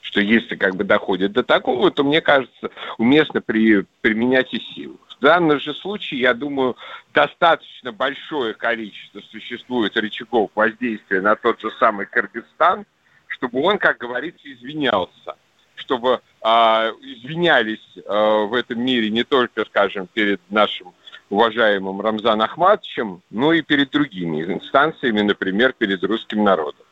Что 0.00 0.20
если 0.20 0.56
как 0.56 0.76
бы 0.76 0.84
доходит 0.84 1.32
до 1.32 1.42
такого, 1.42 1.90
то, 1.90 2.02
мне 2.02 2.20
кажется, 2.20 2.70
уместно 2.96 3.40
при, 3.40 3.84
применять 4.00 4.54
и 4.54 4.60
силу. 4.74 4.98
В 5.08 5.20
данном 5.20 5.60
же 5.60 5.74
случае, 5.74 6.20
я 6.20 6.32
думаю, 6.32 6.76
достаточно 7.12 7.92
большое 7.92 8.54
количество 8.54 9.20
существует 9.30 9.96
рычагов 9.96 10.50
воздействия 10.54 11.20
на 11.20 11.34
тот 11.34 11.60
же 11.60 11.70
самый 11.78 12.06
Кыргызстан, 12.06 12.86
чтобы 13.26 13.60
он, 13.62 13.78
как 13.78 13.98
говорится, 13.98 14.50
извинялся 14.50 15.36
чтобы 15.78 16.20
а, 16.42 16.90
извинялись 17.00 17.80
а, 18.06 18.44
в 18.44 18.54
этом 18.54 18.80
мире 18.80 19.10
не 19.10 19.24
только, 19.24 19.64
скажем, 19.64 20.06
перед 20.12 20.40
нашим 20.50 20.92
уважаемым 21.30 22.00
Рамзан 22.00 22.40
Ахматовичем, 22.42 23.22
но 23.30 23.52
и 23.52 23.62
перед 23.62 23.90
другими 23.90 24.42
инстанциями, 24.44 25.20
например, 25.20 25.72
перед 25.72 26.02
русским 26.04 26.44
народом. 26.44 26.84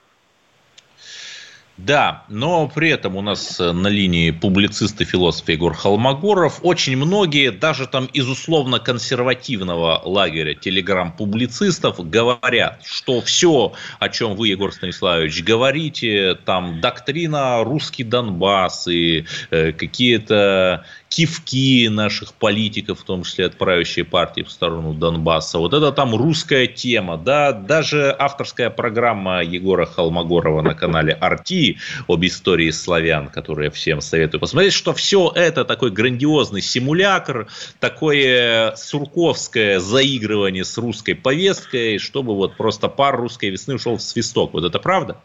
Да, 1.77 2.25
но 2.29 2.69
при 2.69 2.89
этом 2.89 3.17
у 3.17 3.23
нас 3.23 3.61
э, 3.61 3.73
на 3.73 3.89
линии 3.89 4.31
публицист 4.31 4.99
и 5.03 5.05
философ 5.05 5.47
Егор 5.51 5.75
Холмогоров. 5.75 6.61
Очень 6.63 6.97
многие, 6.97 7.51
даже 7.51 7.87
там 7.87 8.07
из 8.07 8.27
условно 8.27 8.79
консервативного 8.79 10.01
лагеря 10.03 10.55
телеграм-публицистов 10.55 12.09
говорят, 12.09 12.81
что 12.87 13.21
все, 13.21 13.75
о 13.99 14.09
чем 14.09 14.37
вы, 14.37 14.49
Егор 14.49 14.73
Станиславович, 14.73 15.45
говорите, 15.45 16.39
там 16.47 16.81
доктрина 16.81 17.63
русский 17.63 18.05
Донбасс 18.05 18.89
и 18.89 19.27
э, 19.51 19.73
какие-то 19.73 20.87
кивки 21.11 21.89
наших 21.89 22.33
политиков, 22.35 23.01
в 23.01 23.05
том 23.05 23.23
числе 23.23 23.47
от 23.47 23.57
правящей 23.57 24.05
партии 24.05 24.43
в 24.43 24.51
сторону 24.51 24.95
Донбасса. 24.95 25.59
Вот 25.59 25.75
это 25.75 25.93
там 25.93 26.15
русская 26.15 26.67
тема, 26.67 27.19
да, 27.19 27.53
даже 27.53 28.15
авторская 28.19 28.71
программа 28.71 29.43
Егора 29.43 29.87
Холмогорова 29.87 30.63
на 30.63 30.75
канале 30.75 31.13
Арти 31.13 31.66
об 32.09 32.25
истории 32.25 32.71
славян, 32.71 33.29
которую 33.29 33.67
я 33.67 33.71
всем 33.71 34.01
советую 34.01 34.41
посмотреть, 34.41 34.73
что 34.73 34.95
все 34.95 35.33
это 35.35 35.65
такой 35.65 35.91
грандиозный 35.91 36.63
симулятор, 36.63 37.49
такое 37.81 38.75
сурковское 38.77 39.81
заигрывание 39.81 40.65
с 40.65 40.77
русской 40.79 41.15
повесткой, 41.15 41.99
чтобы 41.99 42.35
вот 42.35 42.57
просто 42.57 42.89
пар 42.89 43.17
русской 43.17 43.51
весны 43.51 43.75
ушел 43.75 43.97
в 43.97 44.03
свисток. 44.03 44.53
Вот 44.53 44.65
это 44.65 44.79
правда? 44.79 45.17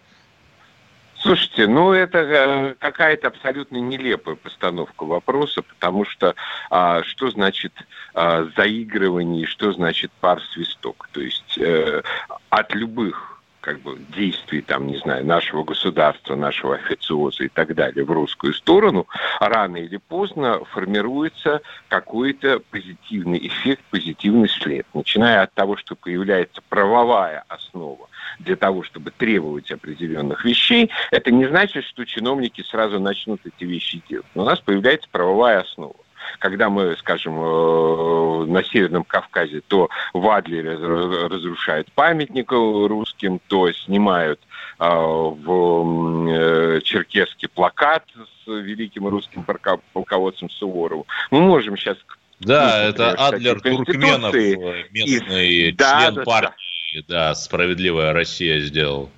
Слушайте, 1.22 1.68
ну 1.68 1.92
это 1.92 2.18
э, 2.18 2.76
какая-то 2.80 3.28
абсолютно 3.28 3.78
нелепая 3.78 4.36
постановка 4.36 5.04
вопроса, 5.04 5.62
потому 5.62 6.04
что 6.04 6.34
а, 6.72 7.04
что 7.04 7.30
значит 7.30 7.74
а, 8.16 8.48
заигрывание, 8.58 9.46
что 9.46 9.72
значит 9.72 10.12
пар 10.20 10.42
свисток? 10.42 11.10
То 11.12 11.22
есть 11.22 11.60
э, 11.60 12.02
от 12.50 12.74
любых 12.74 13.31
как 13.62 13.80
бы 13.82 13.98
действий, 14.16 14.62
там, 14.62 14.88
не 14.88 14.98
знаю, 14.98 15.26
нашего 15.26 15.64
государства, 15.64 16.36
нашего 16.36 16.76
официоза 16.76 17.46
и 17.46 17.48
так 17.48 17.74
далее 17.76 18.04
в 18.04 18.12
русскую 18.12 18.54
сторону, 18.54 19.08
рано 19.40 19.78
или 19.78 19.98
поздно 19.98 20.66
формируется 20.66 21.62
какой-то 21.88 22.60
позитивный 22.72 23.48
эффект, 23.48 23.84
позитивный 23.92 24.50
след. 24.50 24.86
Начиная 24.94 25.44
от 25.44 25.54
того, 25.54 25.78
что 25.78 25.96
появляется 25.96 26.62
правовая 26.70 27.44
основа 27.48 28.10
для 28.40 28.56
того, 28.56 28.84
чтобы 28.84 29.12
требовать 29.12 29.72
определенных 29.72 30.44
вещей, 30.44 30.90
это 31.12 31.32
не 31.32 31.46
значит, 31.46 31.86
что 31.86 32.06
чиновники 32.06 32.62
сразу 32.62 33.00
начнут 33.00 33.42
эти 33.46 33.64
вещи 33.64 34.02
делать. 34.10 34.26
Но 34.34 34.44
у 34.44 34.46
нас 34.46 34.60
появляется 34.60 35.08
правовая 35.12 35.62
основа 35.62 35.96
когда 36.40 36.70
мы, 36.70 36.96
скажем, 36.98 37.34
э, 37.40 38.46
на 38.46 38.64
Северном 38.64 39.04
Кавказе, 39.04 39.62
то 39.68 39.90
в 40.14 40.28
Адлере 40.30 40.76
разрушают 40.76 41.92
памятник 41.94 42.52
русским, 42.52 43.40
то 43.48 43.72
снимают 43.72 44.40
э, 44.80 44.86
в 44.86 46.30
э, 46.30 46.82
Черкеске 46.82 47.48
плакат 47.48 48.04
с 48.44 48.48
великим 48.48 49.08
русским 49.08 49.46
полководцем 49.94 50.50
Суворовым. 50.50 51.06
Мы 51.30 51.42
можем 51.42 51.78
сейчас 51.78 51.98
да, 52.40 52.86
это 52.90 53.12
Адлер 53.12 53.62
Туркменов, 53.62 54.34
местный 54.34 55.48
и, 55.48 55.76
член 55.78 56.16
да, 56.16 56.24
партии, 56.26 57.06
да. 57.08 57.30
да, 57.30 57.36
«Справедливая 57.36 58.14
Россия» 58.14 58.60
сделал. 58.62 59.12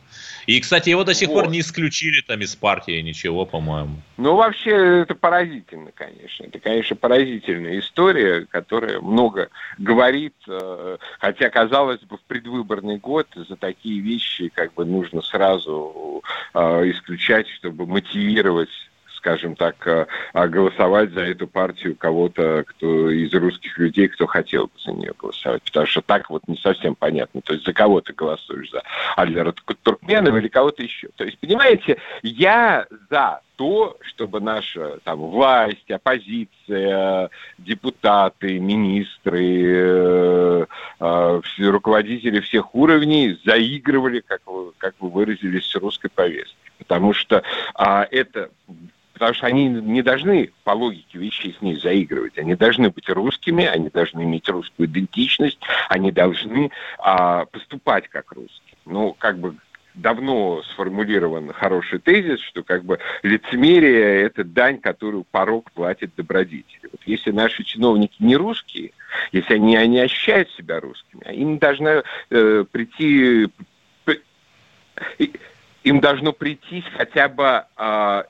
И, 0.45 0.59
кстати, 0.59 0.89
его 0.89 1.03
до 1.03 1.13
сих 1.13 1.29
вот. 1.29 1.43
пор 1.43 1.49
не 1.49 1.59
исключили 1.61 2.21
там 2.21 2.41
из 2.41 2.55
партии, 2.55 3.01
ничего, 3.01 3.45
по-моему. 3.45 3.95
Ну, 4.17 4.35
вообще, 4.35 5.01
это 5.01 5.15
поразительно, 5.15 5.91
конечно. 5.93 6.43
Это, 6.43 6.59
конечно, 6.59 6.95
поразительная 6.95 7.79
история, 7.79 8.45
которая 8.49 8.99
много 8.99 9.49
говорит, 9.77 10.35
э, 10.47 10.97
хотя, 11.19 11.49
казалось 11.49 12.01
бы, 12.01 12.17
в 12.17 12.21
предвыборный 12.21 12.97
год 12.97 13.27
за 13.35 13.55
такие 13.55 13.99
вещи 13.99 14.49
как 14.49 14.73
бы 14.73 14.85
нужно 14.85 15.21
сразу 15.21 16.23
э, 16.53 16.91
исключать, 16.91 17.47
чтобы 17.49 17.85
мотивировать 17.85 18.69
скажем 19.23 19.55
так, 19.55 19.87
э, 19.87 20.05
а 20.33 20.47
голосовать 20.49 21.11
за 21.11 21.21
эту 21.21 21.47
партию 21.47 21.95
кого-то, 21.95 22.65
кто 22.67 23.09
из 23.09 23.33
русских 23.33 23.77
людей, 23.77 24.09
кто 24.09 24.27
хотел 24.27 24.65
бы 24.65 24.71
за 24.83 24.91
нее 24.91 25.13
голосовать. 25.17 25.63
Потому 25.63 25.87
что 25.87 26.01
так 26.01 26.29
вот 26.29 26.45
не 26.47 26.57
совсем 26.57 26.93
понятно. 26.93 27.41
То 27.41 27.53
есть 27.53 27.65
за 27.65 27.71
кого 27.71 28.01
ты 28.01 28.11
голосуешь? 28.11 28.69
За 28.69 28.81
Адлера 29.15 29.53
Туркменова 29.83 30.37
или 30.37 30.49
кого-то 30.49 30.83
еще? 30.83 31.07
То 31.15 31.23
есть, 31.23 31.39
понимаете, 31.39 31.99
я 32.21 32.85
за 33.09 33.39
то, 33.55 33.97
чтобы 34.01 34.41
наша 34.41 34.99
там 35.05 35.19
власть, 35.19 35.89
оппозиция, 35.89 37.29
депутаты, 37.57 38.59
министры, 38.59 39.63
э, 39.63 40.65
э, 40.99 41.41
руководители 41.59 42.41
всех 42.41 42.75
уровней 42.75 43.39
заигрывали, 43.45 44.19
как 44.19 44.41
вы, 44.47 44.73
как 44.77 44.95
вы 44.99 45.09
выразились, 45.09 45.65
с 45.65 45.75
русской 45.75 46.09
повесткой. 46.09 46.57
Потому 46.77 47.13
что 47.13 47.43
а, 47.75 48.05
это 48.11 48.49
потому 49.23 49.35
что 49.35 49.47
они 49.47 49.69
не 49.69 50.01
должны 50.01 50.51
по 50.65 50.71
логике 50.71 51.17
вещей 51.17 51.55
с 51.57 51.61
ней 51.61 51.79
заигрывать. 51.79 52.37
Они 52.37 52.55
должны 52.55 52.89
быть 52.89 53.07
русскими, 53.07 53.63
они 53.65 53.87
должны 53.89 54.23
иметь 54.23 54.49
русскую 54.49 54.85
идентичность, 54.89 55.59
они 55.87 56.11
должны 56.11 56.71
а, 56.99 57.45
поступать 57.45 58.09
как 58.09 58.33
русские. 58.33 58.75
Ну, 58.85 59.15
как 59.17 59.39
бы 59.39 59.55
давно 59.93 60.61
сформулирован 60.63 61.53
хороший 61.53 61.99
тезис, 61.99 62.41
что 62.41 62.63
как 62.63 62.83
бы 62.83 62.99
лицемерие– 63.21 64.23
это 64.23 64.43
дань, 64.43 64.79
которую 64.79 65.23
порог 65.31 65.71
платит 65.71 66.11
добродетели. 66.17 66.89
Вот 66.91 66.99
если 67.05 67.31
наши 67.31 67.63
чиновники 67.63 68.17
не 68.19 68.35
русские, 68.35 68.91
если 69.31 69.53
они, 69.53 69.77
они 69.77 69.99
ощущают 70.01 70.51
себя 70.51 70.81
русскими, 70.81 71.33
им 71.33 71.59
должно 71.59 72.03
э, 72.29 72.65
прийти 72.69 73.47
им 75.83 75.99
должно 75.99 76.33
прийти 76.33 76.83
хотя 76.97 77.29
бы 77.29 77.65
э, 77.77 78.23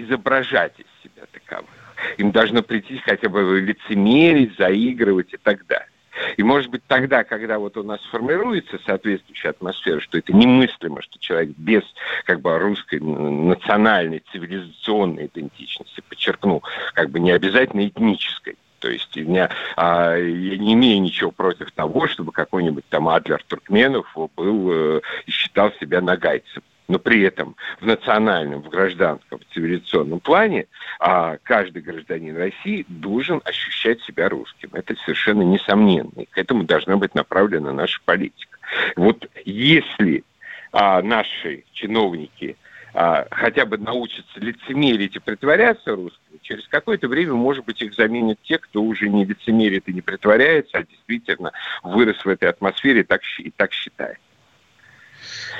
изображать 0.00 0.74
из 0.78 0.86
себя 1.02 1.24
таковых. 1.32 1.70
Им 2.18 2.30
должно 2.30 2.62
прийти 2.62 2.98
хотя 2.98 3.28
бы 3.28 3.60
лицемерить, 3.60 4.56
заигрывать 4.56 5.32
и 5.32 5.36
так 5.36 5.66
далее. 5.66 5.88
И 6.36 6.42
может 6.42 6.70
быть 6.70 6.82
тогда, 6.86 7.24
когда 7.24 7.58
вот 7.58 7.76
у 7.76 7.82
нас 7.82 8.00
формируется 8.10 8.78
соответствующая 8.86 9.50
атмосфера, 9.50 10.00
что 10.00 10.18
это 10.18 10.32
немыслимо, 10.32 11.02
что 11.02 11.18
человек 11.18 11.50
без 11.56 11.82
как 12.24 12.40
бы 12.40 12.58
русской 12.58 13.00
национальной 13.00 14.22
цивилизационной 14.32 15.26
идентичности, 15.26 16.02
подчеркну, 16.08 16.62
как 16.94 17.10
бы 17.10 17.20
не 17.20 17.32
обязательно 17.32 17.86
этнической, 17.86 18.56
то 18.78 18.90
есть 18.90 19.14
я, 19.16 19.50
а, 19.76 20.16
я 20.16 20.56
не 20.58 20.74
имею 20.74 21.02
ничего 21.02 21.30
против 21.30 21.72
того, 21.72 22.06
чтобы 22.08 22.32
какой-нибудь 22.32 22.84
там 22.88 23.08
Адлер 23.08 23.42
Туркменов 23.46 24.14
был 24.36 24.70
э, 24.72 25.00
и 25.26 25.30
считал 25.30 25.72
себя 25.80 26.00
нагайцем 26.00 26.62
но 26.88 26.98
при 26.98 27.22
этом 27.22 27.56
в 27.80 27.86
национальном, 27.86 28.62
в 28.62 28.68
гражданском, 28.68 29.40
в 29.40 29.54
цивилизационном 29.54 30.20
плане 30.20 30.66
а, 31.00 31.38
каждый 31.42 31.82
гражданин 31.82 32.36
России 32.36 32.84
должен 32.88 33.40
ощущать 33.44 34.00
себя 34.02 34.28
русским. 34.28 34.70
Это 34.72 34.94
совершенно 35.04 35.42
несомненно. 35.42 36.20
И 36.20 36.26
к 36.26 36.38
этому 36.38 36.64
должна 36.64 36.96
быть 36.96 37.14
направлена 37.14 37.72
наша 37.72 38.00
политика. 38.04 38.58
Вот 38.96 39.28
если 39.44 40.24
а, 40.72 41.02
наши 41.02 41.64
чиновники 41.72 42.56
а, 42.94 43.26
хотя 43.30 43.66
бы 43.66 43.76
научатся 43.76 44.40
лицемерить 44.40 45.16
и 45.16 45.18
притворяться 45.18 45.94
русскими, 45.94 46.38
через 46.40 46.66
какое-то 46.68 47.08
время, 47.08 47.34
может 47.34 47.64
быть, 47.64 47.82
их 47.82 47.94
заменят 47.94 48.38
те, 48.42 48.58
кто 48.58 48.82
уже 48.82 49.08
не 49.08 49.24
лицемерит 49.24 49.88
и 49.88 49.92
не 49.92 50.00
притворяется, 50.00 50.78
а 50.78 50.82
действительно 50.82 51.52
вырос 51.82 52.24
в 52.24 52.28
этой 52.28 52.48
атмосфере 52.48 53.00
и 53.00 53.04
так, 53.04 53.20
и 53.38 53.50
так 53.50 53.72
считает. 53.72 54.18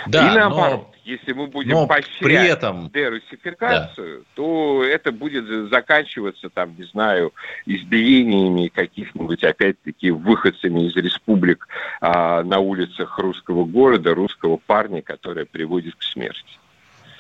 Да, 0.07 0.33
и 0.33 0.37
наоборот, 0.37 0.89
но, 0.91 0.95
если 1.05 1.33
мы 1.33 1.47
будем 1.47 1.71
но 1.73 1.87
поощрять 1.87 2.21
при 2.21 2.49
этом, 2.49 2.91
дерусификацию, 2.91 4.19
да. 4.21 4.25
то 4.35 4.85
это 4.85 5.13
будет 5.13 5.71
заканчиваться, 5.71 6.49
там, 6.51 6.75
не 6.77 6.85
знаю, 6.85 7.33
избиениями 7.65 8.69
каких-нибудь, 8.69 9.43
опять-таки, 9.45 10.11
выходцами 10.11 10.89
из 10.89 10.97
республик 10.97 11.69
а, 12.01 12.43
на 12.43 12.59
улицах 12.59 13.19
русского 13.19 13.65
города, 13.65 14.15
русского 14.15 14.57
парня, 14.57 15.03
который 15.03 15.47
приводит 15.47 15.95
к 15.97 16.03
смерти. 16.03 16.59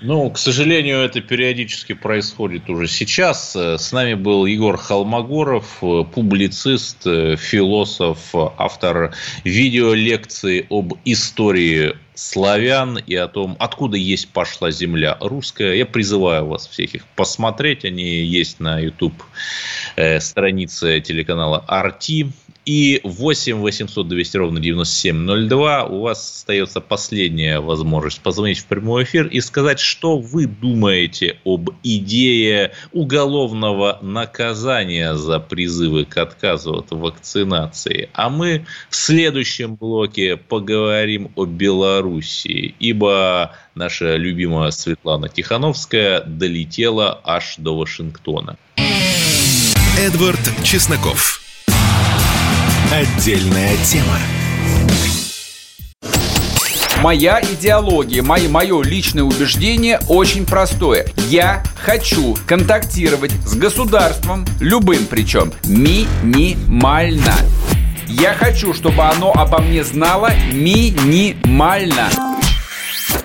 Ну, 0.01 0.30
к 0.30 0.37
сожалению, 0.37 0.99
это 0.99 1.22
периодически 1.22 1.95
происходит 1.95 2.68
уже 2.68 2.87
сейчас. 2.87 3.57
С 3.57 3.93
нами 3.93 4.12
был 4.12 4.45
Егор 4.45 4.76
Холмогоров, 4.76 5.78
публицист, 5.80 7.05
философ, 7.05 8.34
автор 8.34 9.14
видеолекции 9.45 10.66
об 10.68 10.93
истории 11.07 11.95
славян 12.17 12.99
и 12.99 13.14
о 13.14 13.29
том, 13.29 13.57
откуда 13.61 13.97
есть 13.97 14.29
пошла 14.31 14.71
земля 14.71 15.17
русская. 15.21 15.75
Я 15.75 15.87
призываю 15.87 16.47
вас 16.47 16.67
всех 16.67 16.95
их 16.95 17.07
посмотреть. 17.14 17.85
Они 17.85 18.23
есть 18.23 18.59
на 18.59 18.81
YouTube 18.81 19.23
э, 19.97 20.19
странице 20.21 21.01
телеканала 21.01 21.64
RT. 21.69 22.33
И 22.67 23.01
8 23.05 23.59
800 23.59 24.09
200 24.09 24.37
ровно 24.39 24.59
9702 24.59 25.85
у 25.85 26.01
вас 26.01 26.39
остается 26.39 26.81
последняя 26.81 27.61
возможность 27.61 28.21
позвонить 28.21 28.59
в 28.59 28.67
прямой 28.67 29.05
эфир 29.05 29.29
и 29.29 29.41
сказать, 29.41 29.79
что 29.79 30.19
вы 30.19 30.47
думаете 30.47 31.39
об 31.45 31.71
идее 31.85 32.73
уголовного 32.93 34.01
наказания 34.03 35.14
за 35.14 35.39
призывы 35.39 36.07
к 36.07 36.17
отказу 36.17 36.75
от 36.75 36.91
вакцинации. 36.91 38.11
А 38.14 38.29
мы 38.31 38.67
в 38.91 38.97
следующем 38.97 39.77
блоке 39.77 40.37
поговорим 40.37 41.31
о 41.37 41.45
Белоруссии, 41.45 42.75
ибо 42.81 43.55
наша 43.77 44.17
любимая 44.17 44.73
Светлана 44.73 45.29
Тихановская 45.29 46.23
долетела 46.23 47.21
аж 47.23 47.55
до 47.59 47.79
Вашингтона. 47.79 48.57
Эдвард 49.99 50.41
Чесноков. 50.64 51.36
Отдельная 52.93 53.76
тема. 53.84 54.16
Моя 57.03 57.41
идеология, 57.43 58.22
мое, 58.22 58.49
мое 58.49 58.82
личное 58.82 59.24
убеждение 59.24 60.01
очень 60.09 60.47
простое. 60.47 61.07
Я 61.28 61.64
хочу 61.76 62.37
контактировать 62.47 63.32
с 63.45 63.55
государством, 63.57 64.47
любым 64.61 65.07
причем, 65.07 65.53
минимально. 65.64 67.34
Я 68.07 68.34
хочу, 68.34 68.72
чтобы 68.72 69.03
оно 69.03 69.32
обо 69.32 69.59
мне 69.59 69.82
знало 69.82 70.30
минимально. 70.53 72.09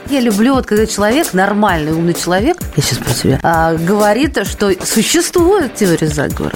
Я 0.09 0.19
люблю, 0.19 0.55
вот 0.55 0.65
когда 0.65 0.87
человек, 0.87 1.33
нормальный, 1.33 1.93
умный 1.93 2.15
человек, 2.15 2.57
я 2.75 2.83
сейчас 2.83 2.97
про 2.97 3.13
тебя, 3.13 3.39
а, 3.43 3.75
говорит, 3.75 4.39
что 4.47 4.73
существует 4.83 5.75
теория 5.75 6.07
заговора. 6.07 6.55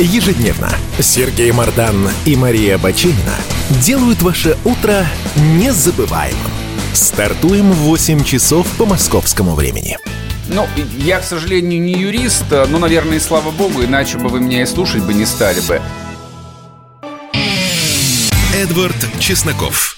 Ежедневно 0.00 0.70
Сергей 0.98 1.52
Мардан 1.52 2.08
и 2.24 2.34
Мария 2.34 2.78
Бачинина 2.78 3.36
делают 3.82 4.22
ваше 4.22 4.56
утро 4.64 5.06
незабываемым. 5.36 6.50
Стартуем 6.94 7.70
в 7.70 7.76
8 7.76 8.24
часов 8.24 8.66
по 8.78 8.86
московскому 8.86 9.54
времени. 9.54 9.98
Ну, 10.48 10.66
я, 10.96 11.20
к 11.20 11.24
сожалению, 11.24 11.82
не 11.82 11.92
юрист, 11.92 12.46
но, 12.50 12.78
наверное, 12.78 13.18
и 13.18 13.20
слава 13.20 13.50
богу, 13.50 13.84
иначе 13.84 14.16
бы 14.16 14.28
вы 14.28 14.40
меня 14.40 14.62
и 14.62 14.66
слушать 14.66 15.02
бы 15.04 15.12
не 15.12 15.26
стали 15.26 15.60
бы. 15.60 15.80
Эдвард 18.54 18.96
Чесноков. 19.20 19.96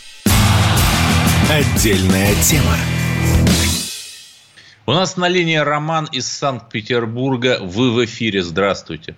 Отдельная 1.48 2.34
тема. 2.42 2.76
У 4.84 4.92
нас 4.92 5.16
на 5.16 5.28
линии 5.28 5.56
Роман 5.56 6.06
из 6.10 6.26
Санкт-Петербурга. 6.26 7.58
Вы 7.62 7.92
в 7.92 8.04
эфире. 8.04 8.42
Здравствуйте. 8.42 9.14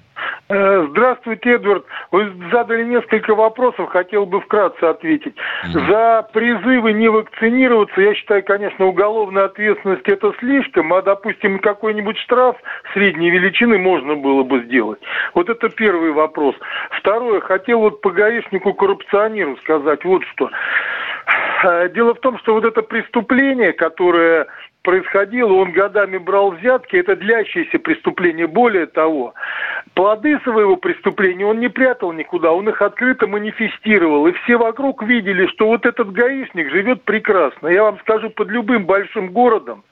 Э, 0.57 0.87
здравствуйте, 0.91 1.55
Эдвард. 1.55 1.85
Вы 2.13 2.33
задали 2.53 2.85
несколько 2.85 3.35
вопросов, 3.35 3.91
хотел 3.91 4.25
бы 4.25 4.41
вкратце 4.41 4.85
ответить. 4.85 5.35
Mm-hmm. 5.35 5.91
За 5.91 6.29
призывы 6.33 6.93
не 6.93 7.09
вакцинироваться, 7.09 8.01
я 8.01 8.15
считаю, 8.15 8.45
конечно, 8.45 8.87
уголовная 8.87 9.47
ответственность 9.47 10.09
это 10.09 10.33
слишком, 10.39 10.93
а, 10.93 11.03
допустим, 11.03 11.59
какой-нибудь 11.59 12.17
штраф 12.19 12.57
средней 12.93 13.31
величины 13.31 13.79
можно 13.79 14.15
было 14.15 14.45
бы 14.45 14.63
сделать. 14.63 15.01
Вот 15.35 15.51
это 15.51 15.69
первый 15.71 16.13
вопрос. 16.13 16.55
Второе, 17.01 17.41
хотел 17.41 17.81
вот 17.81 18.01
по 18.01 18.11
гаишнику-коррупционеру 18.13 19.57
сказать 19.57 20.05
вот 20.05 20.23
что. 20.35 20.51
Э, 21.65 21.89
дело 21.89 22.15
в 22.15 22.21
том, 22.21 22.39
что 22.39 22.55
вот 22.55 22.65
это 22.65 22.83
преступление, 22.83 23.73
которое 23.73 24.47
происходило, 24.85 25.55
он 25.55 25.73
годами 25.73 26.19
брал 26.19 26.53
взятки, 26.53 26.95
это 26.95 27.17
длящееся 27.17 27.79
преступление. 27.81 28.47
Более 28.47 28.87
того, 28.87 29.35
плоды 29.95 30.39
своего 30.41 30.77
преступления 30.77 31.47
он 31.47 31.59
не 31.59 31.69
прятал 31.69 32.13
никуда, 32.13 32.53
он 32.53 32.69
их 32.69 32.81
открыто 32.81 33.27
манифестировал. 33.27 34.29
И 34.29 34.33
все 34.33 34.57
вокруг 34.57 35.03
видели, 35.03 35.47
что 35.49 35.67
вот 35.67 35.87
этот 35.87 36.13
гаишник 36.13 36.71
живет 36.71 37.03
прекрасно. 37.03 37.69
Я 37.69 37.83
вам 37.83 37.99
скажу, 38.01 38.31
под 38.31 38.51
любым 38.51 38.87
большим 38.87 39.33
городом 39.33 39.83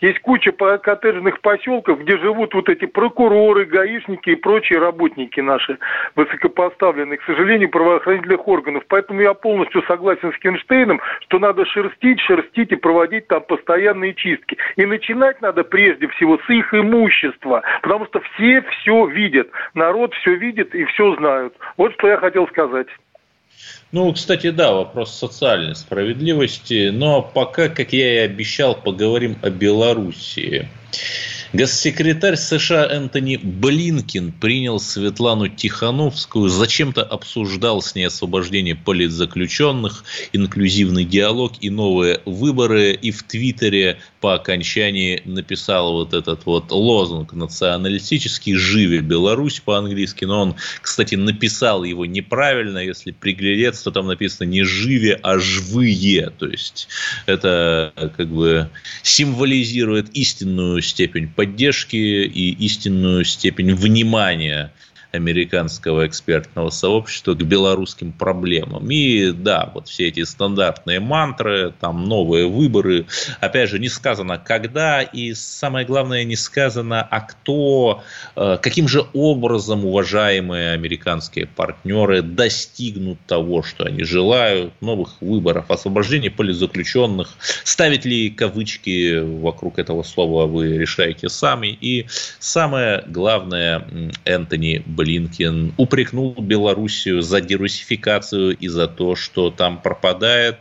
есть 0.00 0.20
куча 0.20 0.52
коттеджных 0.52 1.40
поселков, 1.40 2.00
где 2.00 2.18
живут 2.18 2.54
вот 2.54 2.68
эти 2.68 2.86
прокуроры, 2.86 3.64
гаишники 3.64 4.30
и 4.30 4.36
прочие 4.36 4.78
работники 4.78 5.40
наши 5.40 5.78
высокопоставленные, 6.16 7.18
к 7.18 7.24
сожалению, 7.24 7.70
правоохранительных 7.70 8.46
органов. 8.48 8.84
Поэтому 8.88 9.20
я 9.20 9.34
полностью 9.34 9.82
согласен 9.82 10.32
с 10.32 10.38
Кенштейном, 10.38 11.00
что 11.20 11.38
надо 11.38 11.64
шерстить, 11.66 12.20
шерстить 12.20 12.72
и 12.72 12.76
проводить 12.76 13.28
там 13.28 13.42
постоянные 13.42 14.14
чистки. 14.14 14.56
И 14.76 14.86
начинать 14.86 15.40
надо 15.42 15.64
прежде 15.64 16.08
всего 16.08 16.38
с 16.38 16.50
их 16.50 16.72
имущества, 16.74 17.62
потому 17.82 18.06
что 18.06 18.20
все 18.20 18.62
все 18.62 19.06
видят. 19.06 19.48
Народ 19.74 20.14
все 20.14 20.34
видит 20.34 20.74
и 20.74 20.84
все 20.84 21.14
знают. 21.16 21.54
Вот 21.76 21.92
что 21.94 22.08
я 22.08 22.16
хотел 22.16 22.46
сказать. 22.48 22.88
Ну, 23.92 24.10
кстати, 24.12 24.50
да, 24.50 24.72
вопрос 24.72 25.14
социальной 25.14 25.76
справедливости. 25.76 26.88
Но 26.88 27.22
пока, 27.22 27.68
как 27.68 27.92
я 27.92 28.14
и 28.14 28.24
обещал, 28.24 28.74
поговорим 28.74 29.38
о 29.42 29.50
Белоруссии. 29.50 30.68
Госсекретарь 31.52 32.36
США 32.36 32.86
Энтони 32.86 33.36
Блинкин 33.36 34.32
принял 34.32 34.80
Светлану 34.80 35.48
Тихановскую, 35.48 36.48
зачем-то 36.48 37.02
обсуждал 37.02 37.82
с 37.82 37.94
ней 37.94 38.06
освобождение 38.06 38.74
политзаключенных, 38.74 40.02
инклюзивный 40.32 41.04
диалог 41.04 41.52
и 41.60 41.68
новые 41.68 42.22
выборы. 42.24 42.94
И 42.94 43.10
в 43.10 43.22
Твиттере 43.24 43.98
по 44.22 44.34
окончании 44.34 45.20
написал 45.26 45.92
вот 45.92 46.14
этот 46.14 46.46
вот 46.46 46.70
лозунг 46.70 47.34
националистический 47.34 48.54
«Живи 48.54 49.00
Беларусь» 49.00 49.60
по-английски. 49.60 50.24
Но 50.24 50.40
он, 50.40 50.54
кстати, 50.80 51.16
написал 51.16 51.84
его 51.84 52.06
неправильно. 52.06 52.78
Если 52.78 53.10
приглядеться, 53.10 53.84
то 53.84 53.90
там 53.90 54.06
написано 54.06 54.48
не 54.48 54.62
«живи», 54.62 55.18
а 55.22 55.38
«жвые». 55.38 56.30
То 56.30 56.46
есть 56.46 56.88
это 57.26 57.92
как 58.16 58.28
бы 58.28 58.70
символизирует 59.02 60.08
истинную 60.16 60.80
степень 60.80 61.28
поддержки 61.42 61.96
и 61.96 62.52
истинную 62.52 63.24
степень 63.24 63.74
внимания 63.74 64.72
американского 65.12 66.06
экспертного 66.06 66.70
сообщества 66.70 67.34
к 67.34 67.42
белорусским 67.42 68.12
проблемам. 68.12 68.90
И 68.90 69.30
да, 69.32 69.70
вот 69.74 69.88
все 69.88 70.08
эти 70.08 70.24
стандартные 70.24 71.00
мантры, 71.00 71.74
там 71.80 72.04
новые 72.04 72.48
выборы, 72.48 73.06
опять 73.40 73.68
же, 73.70 73.78
не 73.78 73.88
сказано 73.88 74.38
когда, 74.38 75.02
и 75.02 75.34
самое 75.34 75.86
главное, 75.86 76.24
не 76.24 76.36
сказано, 76.36 77.02
а 77.02 77.20
кто, 77.20 78.02
э, 78.36 78.58
каким 78.60 78.88
же 78.88 79.04
образом 79.12 79.84
уважаемые 79.84 80.72
американские 80.72 81.46
партнеры 81.46 82.22
достигнут 82.22 83.18
того, 83.26 83.62
что 83.62 83.84
они 83.84 84.04
желают, 84.04 84.72
новых 84.80 85.20
выборов, 85.20 85.70
освобождения 85.70 86.30
политзаключенных, 86.30 87.34
ставить 87.64 88.04
ли 88.04 88.30
кавычки 88.30 89.20
вокруг 89.20 89.78
этого 89.78 90.02
слова 90.02 90.46
вы 90.46 90.78
решаете 90.78 91.28
сами. 91.28 91.68
И 91.80 92.06
самое 92.38 93.04
главное, 93.06 93.86
Энтони 94.24 94.82
Блинкен 94.86 95.01
Блинкен 95.02 95.74
упрекнул 95.78 96.32
Белоруссию 96.38 97.22
за 97.22 97.40
дерусификацию 97.40 98.56
и 98.56 98.68
за 98.68 98.86
то, 98.86 99.16
что 99.16 99.50
там 99.50 99.82
пропадает 99.82 100.58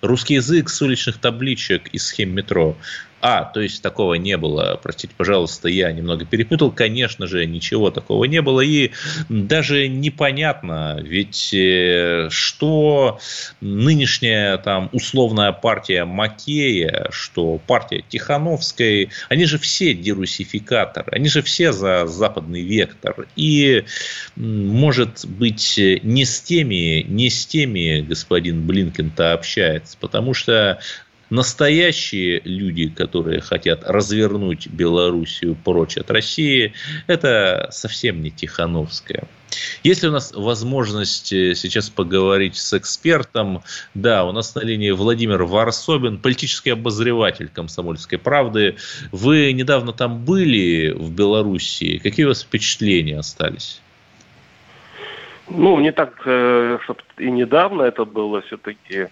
русский 0.00 0.34
язык 0.34 0.70
с 0.70 0.80
уличных 0.80 1.18
табличек 1.18 1.88
и 1.88 1.98
схем 1.98 2.32
метро. 2.32 2.76
А, 3.20 3.44
то 3.44 3.60
есть 3.60 3.82
такого 3.82 4.14
не 4.14 4.36
было. 4.36 4.78
Простите, 4.82 5.12
пожалуйста, 5.16 5.68
я 5.68 5.92
немного 5.92 6.24
перепутал. 6.24 6.70
Конечно 6.70 7.26
же, 7.26 7.44
ничего 7.46 7.90
такого 7.90 8.24
не 8.24 8.40
было. 8.40 8.60
И 8.60 8.92
даже 9.28 9.88
непонятно, 9.88 10.98
ведь 11.02 11.52
э, 11.52 12.28
что 12.30 13.18
нынешняя 13.60 14.56
там 14.58 14.88
условная 14.92 15.52
партия 15.52 16.04
Макея, 16.04 17.08
что 17.10 17.58
партия 17.66 18.02
Тихановской, 18.08 19.10
они 19.28 19.44
же 19.44 19.58
все 19.58 19.92
дерусификаторы, 19.92 21.12
они 21.12 21.28
же 21.28 21.42
все 21.42 21.72
за 21.72 22.06
западный 22.06 22.62
вектор. 22.62 23.26
И, 23.36 23.84
может 24.36 25.26
быть, 25.26 25.78
не 26.02 26.24
с 26.24 26.40
теми, 26.40 27.02
не 27.02 27.28
с 27.28 27.46
теми 27.46 28.00
господин 28.00 28.66
Блинкен-то 28.66 29.34
общается, 29.34 29.96
потому 30.00 30.32
что 30.32 30.80
Настоящие 31.30 32.40
люди, 32.44 32.88
которые 32.88 33.40
хотят 33.40 33.84
развернуть 33.84 34.66
Белоруссию 34.66 35.54
прочь 35.54 35.96
от 35.96 36.10
России, 36.10 36.72
это 37.06 37.68
совсем 37.70 38.20
не 38.20 38.30
Тихановская. 38.30 39.28
Если 39.82 40.08
у 40.08 40.12
нас 40.12 40.32
возможность 40.34 41.32
э, 41.32 41.54
сейчас 41.54 41.88
поговорить 41.88 42.56
с 42.56 42.76
экспертом, 42.76 43.62
да, 43.94 44.24
у 44.24 44.32
нас 44.32 44.54
на 44.54 44.60
линии 44.60 44.90
Владимир 44.90 45.44
Варсобин, 45.44 46.18
политический 46.18 46.70
обозреватель 46.70 47.48
«Комсомольской 47.48 48.18
правды». 48.18 48.76
Вы 49.12 49.52
недавно 49.52 49.92
там 49.92 50.24
были, 50.24 50.90
в 50.90 51.12
Белоруссии. 51.12 51.98
Какие 51.98 52.26
у 52.26 52.28
вас 52.28 52.42
впечатления 52.42 53.18
остались? 53.18 53.80
Ну, 55.48 55.80
не 55.80 55.92
так, 55.92 56.22
э, 56.24 56.78
чтобы 56.84 57.00
и 57.18 57.30
недавно 57.30 57.82
это 57.82 58.04
было 58.04 58.40
все-таки 58.42 59.08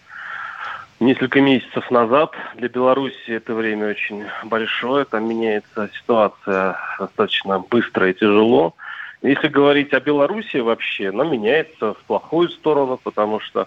несколько 1.01 1.41
месяцев 1.41 1.91
назад. 1.91 2.33
Для 2.57 2.69
Беларуси 2.69 3.31
это 3.31 3.55
время 3.55 3.91
очень 3.91 4.25
большое, 4.45 5.05
там 5.05 5.29
меняется 5.29 5.91
ситуация 5.95 6.77
достаточно 6.99 7.61
быстро 7.61 8.11
и 8.11 8.15
тяжело. 8.15 8.75
Если 9.23 9.49
говорить 9.49 9.93
о 9.95 10.01
Беларуси 10.01 10.59
вообще, 10.59 11.09
она 11.09 11.25
меняется 11.25 11.95
в 11.95 11.99
плохую 12.07 12.49
сторону, 12.51 12.99
потому 13.03 13.41
что 13.41 13.67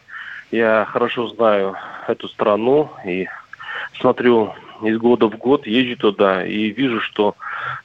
я 0.49 0.85
хорошо 0.89 1.27
знаю 1.27 1.75
эту 2.07 2.27
страну 2.29 2.89
и 3.05 3.27
смотрю 3.99 4.53
из 4.81 4.97
года 4.97 5.27
в 5.27 5.37
год, 5.37 5.67
езжу 5.67 5.97
туда 5.97 6.45
и 6.45 6.69
вижу, 6.69 7.01
что 7.01 7.35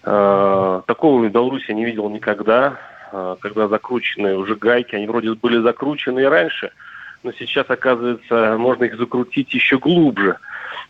э, 0.03 0.83
такого 0.87 1.23
в 1.23 1.31
Беларуси 1.31 1.67
я 1.69 1.75
не 1.75 1.85
видел 1.85 2.09
никогда, 2.09 2.79
э, 3.13 3.37
когда 3.41 3.69
закручены 3.69 4.37
уже 4.37 4.55
гайки, 4.55 4.95
они 4.95 5.07
вроде 5.07 5.35
были 5.35 5.59
закручены 5.59 6.21
и 6.21 6.25
раньше– 6.25 6.71
но 7.27 7.33
сейчас, 7.33 7.69
оказывается, 7.69 8.57
можно 8.57 8.85
их 8.85 8.97
закрутить 8.97 9.53
еще 9.53 9.79
глубже, 9.79 10.37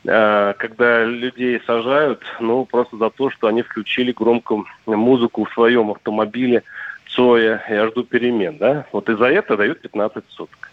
э, 0.05 0.55
когда 0.59 1.03
людей 1.03 1.63
сажают, 1.67 2.23
ну, 2.41 2.67
просто 2.67 2.99
за 2.99 3.09
то, 3.09 3.31
что 3.31 3.47
они 3.47 3.63
включили 3.63 4.13
громко 4.13 4.57
музыку 4.85 5.45
в 5.45 5.53
своем 5.55 5.91
автомобиле 5.91 6.63
Цоя 7.09 7.65
«Я 7.71 7.89
жду 7.89 8.05
перемен», 8.05 8.59
да, 8.59 8.85
вот 8.93 9.09
и 9.09 9.17
за 9.17 9.31
это 9.31 9.57
дают 9.57 9.81
15 9.81 10.25
суток. 10.29 10.71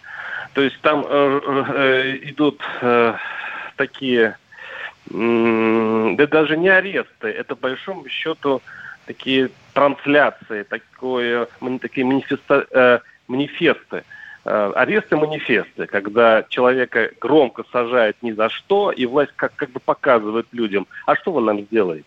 То 0.54 0.62
есть 0.62 0.82
там 0.82 1.06
э, 1.08 1.40
э, 1.74 2.18
идут 2.24 2.62
э, 2.82 3.14
такие, 3.78 4.36
да 5.06 6.28
даже 6.28 6.58
не 6.58 6.68
аресты, 6.68 7.30
это, 7.30 7.56
большому 7.56 8.10
счету, 8.10 8.62
такие 9.06 9.50
трансляции, 9.74 10.64
такое, 10.64 11.48
такие 11.80 12.06
манифеста, 12.06 12.68
э, 12.70 13.00
манифесты, 13.30 14.04
аресты 14.44 15.16
манифесты, 15.16 15.88
когда 15.88 16.44
человека 16.44 17.12
громко 17.20 17.64
сажают 17.72 18.18
ни 18.22 18.32
за 18.32 18.50
что, 18.50 18.92
и 18.92 19.06
власть 19.06 19.32
как, 19.36 19.56
как 19.56 19.70
бы 19.72 19.80
показывает 19.80 20.48
людям, 20.52 20.88
а 21.06 21.16
что 21.16 21.32
вы 21.32 21.42
нам 21.42 21.62
сделаете? 21.62 22.06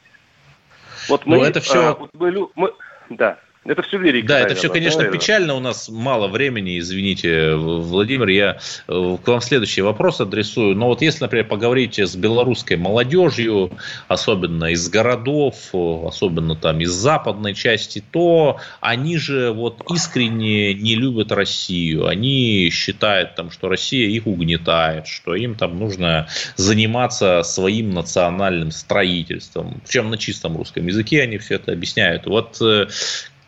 Вот 1.08 1.24
ну, 1.24 1.36
мы, 1.36 1.42
ну, 1.42 1.44
это 1.44 1.60
все... 1.60 1.90
А, 1.90 2.08
мы, 2.12 2.48
мы, 2.54 2.72
да. 3.08 3.38
Это 3.66 3.82
все 3.82 3.98
лирика. 3.98 4.28
Да, 4.28 4.34
наверное, 4.34 4.52
это 4.52 4.58
все, 4.58 4.68
конечно, 4.70 4.98
наверное. 4.98 5.20
печально. 5.20 5.54
У 5.54 5.60
нас 5.60 5.88
мало 5.88 6.28
времени, 6.28 6.78
извините, 6.78 7.54
Владимир. 7.54 8.28
Я 8.28 8.58
э, 8.86 9.16
к 9.22 9.26
вам 9.26 9.40
следующий 9.40 9.82
вопрос 9.82 10.20
адресую. 10.20 10.76
Но 10.76 10.86
вот 10.88 11.02
если, 11.02 11.24
например, 11.24 11.46
поговорить 11.46 11.98
с 11.98 12.14
белорусской 12.14 12.76
молодежью, 12.76 13.72
особенно 14.08 14.66
из 14.66 14.88
городов, 14.88 15.56
особенно 15.72 16.54
там 16.54 16.80
из 16.80 16.90
западной 16.90 17.54
части, 17.54 18.02
то 18.12 18.60
они 18.80 19.16
же 19.18 19.52
вот 19.52 19.82
искренне 19.90 20.74
не 20.74 20.94
любят 20.94 21.32
Россию. 21.32 22.06
Они 22.06 22.70
считают, 22.70 23.34
там, 23.34 23.50
что 23.50 23.68
Россия 23.68 24.08
их 24.08 24.26
угнетает, 24.26 25.06
что 25.06 25.34
им 25.34 25.54
там 25.56 25.78
нужно 25.78 26.28
заниматься 26.56 27.42
своим 27.42 27.90
национальным 27.90 28.70
строительством. 28.70 29.80
Причем 29.84 30.10
на 30.10 30.18
чистом 30.18 30.56
русском 30.56 30.86
языке 30.86 31.22
они 31.22 31.38
все 31.38 31.56
это 31.56 31.72
объясняют. 31.72 32.26
Вот 32.26 32.58
э, 32.60 32.86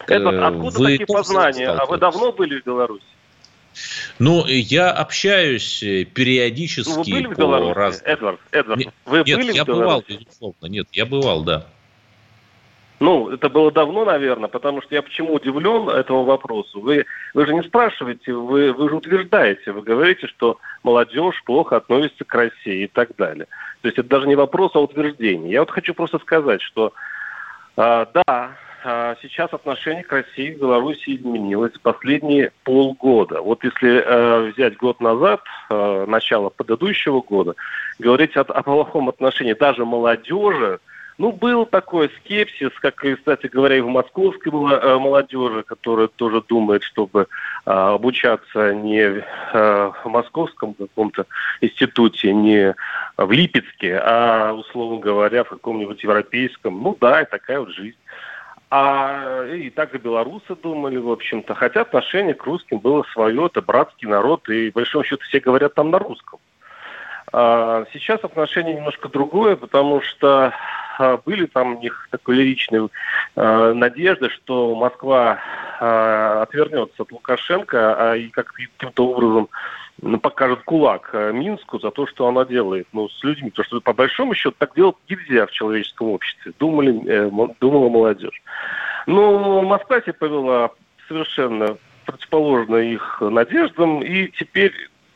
Эдвард, 0.06 0.36
э, 0.36 0.44
откуда 0.44 0.78
вы 0.78 0.86
такие 0.86 1.06
познания? 1.06 1.68
А 1.68 1.86
вы 1.86 1.98
давно 1.98 2.32
были 2.32 2.60
в 2.60 2.64
Беларуси? 2.64 3.04
Ну, 4.18 4.44
я 4.46 4.90
общаюсь 4.90 5.82
э, 5.82 6.04
периодически 6.04 6.90
ну, 6.90 7.02
вы 7.02 7.10
были 7.10 7.26
по 7.26 7.34
в 7.34 7.38
Беларуси? 7.38 7.74
Раз... 7.74 8.02
Эдвард, 8.04 8.40
Эдвард, 8.50 8.80
нет, 8.80 8.94
вы 9.04 9.22
нет, 9.24 9.38
были 9.38 9.52
я 9.52 9.64
в 9.64 9.66
бывал, 9.66 10.04
безусловно. 10.06 10.66
Нет, 10.66 10.88
я 10.92 11.06
бывал, 11.06 11.44
да. 11.44 11.66
Ну, 13.00 13.30
это 13.30 13.48
было 13.48 13.70
давно, 13.70 14.04
наверное, 14.04 14.48
потому 14.48 14.82
что 14.82 14.94
я 14.94 15.02
почему 15.02 15.34
удивлен 15.34 15.88
этому 15.88 16.24
вопросу. 16.24 16.80
Вы, 16.80 17.06
вы 17.32 17.46
же 17.46 17.54
не 17.54 17.62
спрашиваете, 17.62 18.32
вы, 18.32 18.72
вы 18.72 18.88
же 18.88 18.96
утверждаете, 18.96 19.70
вы 19.70 19.82
говорите, 19.82 20.26
что 20.26 20.58
молодежь 20.82 21.40
плохо 21.44 21.76
относится 21.76 22.24
к 22.24 22.34
России 22.34 22.84
и 22.84 22.88
так 22.88 23.14
далее. 23.16 23.46
То 23.82 23.88
есть 23.88 23.98
это 23.98 24.08
даже 24.08 24.26
не 24.26 24.34
вопрос, 24.34 24.72
а 24.74 24.80
утверждение. 24.80 25.52
Я 25.52 25.60
вот 25.60 25.70
хочу 25.70 25.94
просто 25.94 26.18
сказать, 26.18 26.60
что 26.60 26.92
э, 27.76 28.06
да, 28.14 28.56
сейчас 29.22 29.52
отношение 29.52 30.04
к 30.04 30.12
России 30.12 30.54
в 30.54 30.60
Беларуси 30.60 31.16
изменилось 31.16 31.72
последние 31.82 32.52
полгода. 32.64 33.40
Вот 33.40 33.64
если 33.64 34.02
э, 34.04 34.52
взять 34.52 34.76
год 34.76 35.00
назад, 35.00 35.40
э, 35.70 36.04
начало 36.06 36.50
предыдущего 36.50 37.20
года, 37.20 37.54
говорить 37.98 38.36
о, 38.36 38.42
о 38.42 38.62
плохом 38.62 39.08
отношении 39.08 39.54
даже 39.54 39.84
молодежи, 39.84 40.78
ну, 41.18 41.32
был 41.32 41.66
такой 41.66 42.10
скепсис, 42.18 42.70
как, 42.80 42.94
кстати 42.96 43.48
говоря, 43.48 43.76
и 43.76 43.80
в 43.80 43.88
московской 43.88 44.52
э, 44.52 44.98
молодежи, 44.98 45.64
которая 45.64 46.06
тоже 46.06 46.42
думает, 46.46 46.84
чтобы 46.84 47.26
обучаться 47.64 48.72
не 48.72 49.24
в 49.52 49.94
московском 50.04 50.74
каком-то 50.74 51.26
институте, 51.60 52.32
не 52.32 52.74
в 53.18 53.30
Липецке, 53.32 54.00
а, 54.02 54.52
условно 54.52 55.00
говоря, 55.00 55.42
в 55.42 55.48
каком-нибудь 55.48 56.02
европейском. 56.02 56.80
Ну 56.82 56.96
да, 57.00 57.22
и 57.22 57.26
такая 57.28 57.58
вот 57.58 57.70
жизнь. 57.70 57.96
А 58.70 59.46
и 59.46 59.70
так 59.70 59.94
и 59.94 59.98
белорусы 59.98 60.54
думали, 60.54 60.98
в 60.98 61.10
общем-то. 61.10 61.54
Хотя 61.54 61.82
отношение 61.82 62.34
к 62.34 62.44
русским 62.44 62.78
было 62.78 63.02
свое, 63.12 63.46
это 63.46 63.62
братский 63.62 64.06
народ, 64.08 64.48
и, 64.50 64.70
в 64.70 64.74
большом 64.74 65.04
счету, 65.04 65.22
все 65.24 65.40
говорят 65.40 65.74
там 65.74 65.90
на 65.90 65.98
русском. 65.98 66.38
А 67.32 67.84
сейчас 67.92 68.22
отношение 68.24 68.74
немножко 68.74 69.08
другое, 69.08 69.56
потому 69.56 70.02
что 70.02 70.52
а, 70.98 71.18
были 71.18 71.46
там 71.46 71.76
у 71.76 71.80
них 71.80 72.08
такой 72.10 72.36
лиричные 72.36 72.88
а, 73.36 73.72
надежды, 73.72 74.28
что 74.30 74.74
Москва 74.74 75.38
а, 75.80 76.42
отвернется 76.42 77.02
от 77.02 77.12
Лукашенко, 77.12 78.12
а 78.12 78.16
и 78.16 78.28
как 78.28 78.52
каким-то 78.52 79.06
образом 79.06 79.48
ну, 80.00 80.18
покажет 80.18 80.62
кулак 80.62 81.10
э, 81.12 81.32
Минску 81.32 81.78
за 81.80 81.90
то, 81.90 82.06
что 82.06 82.28
она 82.28 82.44
делает 82.44 82.86
ну, 82.92 83.08
с 83.08 83.24
людьми. 83.24 83.50
Потому 83.50 83.66
что, 83.66 83.80
по 83.80 83.92
большому 83.92 84.34
счету, 84.34 84.54
так 84.58 84.74
делать 84.74 84.96
нельзя 85.08 85.46
в 85.46 85.50
человеческом 85.50 86.08
обществе, 86.08 86.52
думали, 86.58 87.02
э, 87.06 87.30
думала 87.60 87.88
молодежь. 87.88 88.42
Но 89.06 89.62
Москва 89.62 90.00
себя 90.00 90.14
повела 90.14 90.70
совершенно 91.08 91.76
противоположно 92.06 92.76
их 92.76 93.18
надеждам, 93.20 94.02
и 94.02 94.28
теперь, 94.28 94.72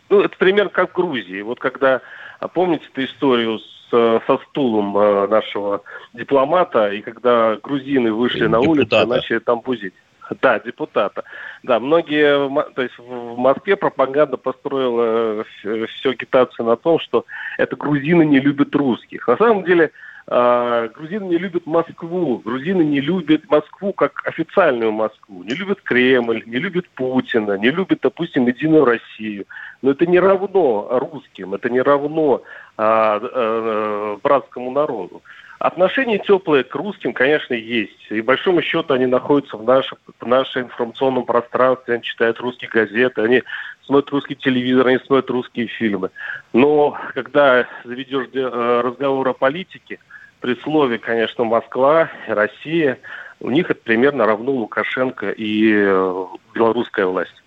ну, 0.09 0.21
это 0.21 0.37
примерно 0.37 0.71
как 0.71 0.91
в 0.91 0.95
Грузии. 0.95 1.43
Вот 1.43 1.61
когда, 1.61 2.01
а 2.41 2.49
помните 2.49 2.85
эту 2.93 3.05
историю 3.05 3.59
с, 3.61 3.89
со 4.27 4.39
стулом 4.49 4.97
э, 4.99 5.29
нашего 5.29 5.83
дипломата, 6.13 6.89
и 6.89 7.03
когда 7.03 7.57
грузины 7.63 8.13
вышли 8.13 8.47
Депутата. 8.47 8.65
на 8.65 8.71
улицу, 8.71 9.07
начали 9.07 9.39
там 9.39 9.61
бузить. 9.61 9.95
Да, 10.41 10.59
депутата. 10.61 11.25
Да, 11.63 11.81
многие, 11.81 12.49
то 12.75 12.83
есть 12.83 12.97
в 12.99 13.37
Москве 13.37 13.77
пропаганда 13.77 14.37
построила 14.37 15.45
э, 15.65 15.87
всю 15.87 16.11
агитацию 16.11 16.67
на 16.67 16.77
том, 16.77 16.99
что 17.01 17.25
это 17.59 17.77
грузины 17.77 18.25
не 18.25 18.41
любят 18.41 18.75
русских. 18.75 19.27
На 19.29 19.37
самом 19.37 19.65
деле 19.65 19.91
э, 20.29 20.89
грузины 20.95 21.25
не 21.25 21.39
любят 21.39 21.67
Москву, 21.67 22.39
грузины 22.39 22.83
не 22.83 23.01
любят 23.01 23.51
Москву 23.51 23.93
как 23.93 24.27
официальную 24.27 24.93
Москву, 24.93 25.43
не 25.43 25.55
любят 25.55 25.83
Кремль, 25.83 26.43
не 26.47 26.59
любят 26.59 26.89
Путина, 26.91 27.59
не 27.59 27.71
любят, 27.71 27.99
допустим, 28.03 28.47
Единую 28.47 28.85
Россию. 28.85 29.47
Но 29.83 29.91
это 29.91 30.07
не 30.07 30.21
равно 30.21 30.89
русским, 30.91 31.55
это 31.55 31.69
не 31.69 31.83
равно 31.83 32.43
а, 32.79 33.21
а, 33.21 34.19
братскому 34.23 34.71
народу. 34.71 35.23
Отношения 35.63 36.19
теплые 36.19 36.65
к 36.65 36.75
русским, 36.75 37.13
конечно, 37.13 37.55
есть. 37.55 38.11
И, 38.11 38.21
большому 38.21 38.63
счету, 38.63 38.95
они 38.95 39.07
находятся 39.07 39.57
в 39.57 39.63
нашем, 39.63 39.97
в 40.19 40.27
нашем 40.27 40.63
информационном 40.63 41.25
пространстве, 41.25 41.95
они 41.95 42.03
читают 42.03 42.41
русские 42.41 42.69
газеты, 42.69 43.21
они 43.21 43.45
смотрят 43.85 44.11
русский 44.11 44.35
телевизор, 44.35 44.89
они 44.89 44.99
смотрят 44.99 45.31
русские 45.31 45.69
фильмы. 45.69 46.11
Но 46.53 46.99
когда 47.15 47.69
заведешь 47.85 48.27
э, 48.33 48.81
разговор 48.85 49.29
о 49.29 49.35
политике, 49.35 50.01
при 50.41 50.57
слове, 50.57 50.99
конечно, 50.99 51.45
Москва, 51.45 52.11
Россия, 52.27 52.99
у 53.39 53.49
них 53.49 53.71
это 53.71 53.81
примерно 53.81 54.27
равно 54.27 54.51
Лукашенко 54.51 55.31
и 55.31 55.75
э, 55.77 56.25
белорусская 56.55 57.07
власть. 57.07 57.42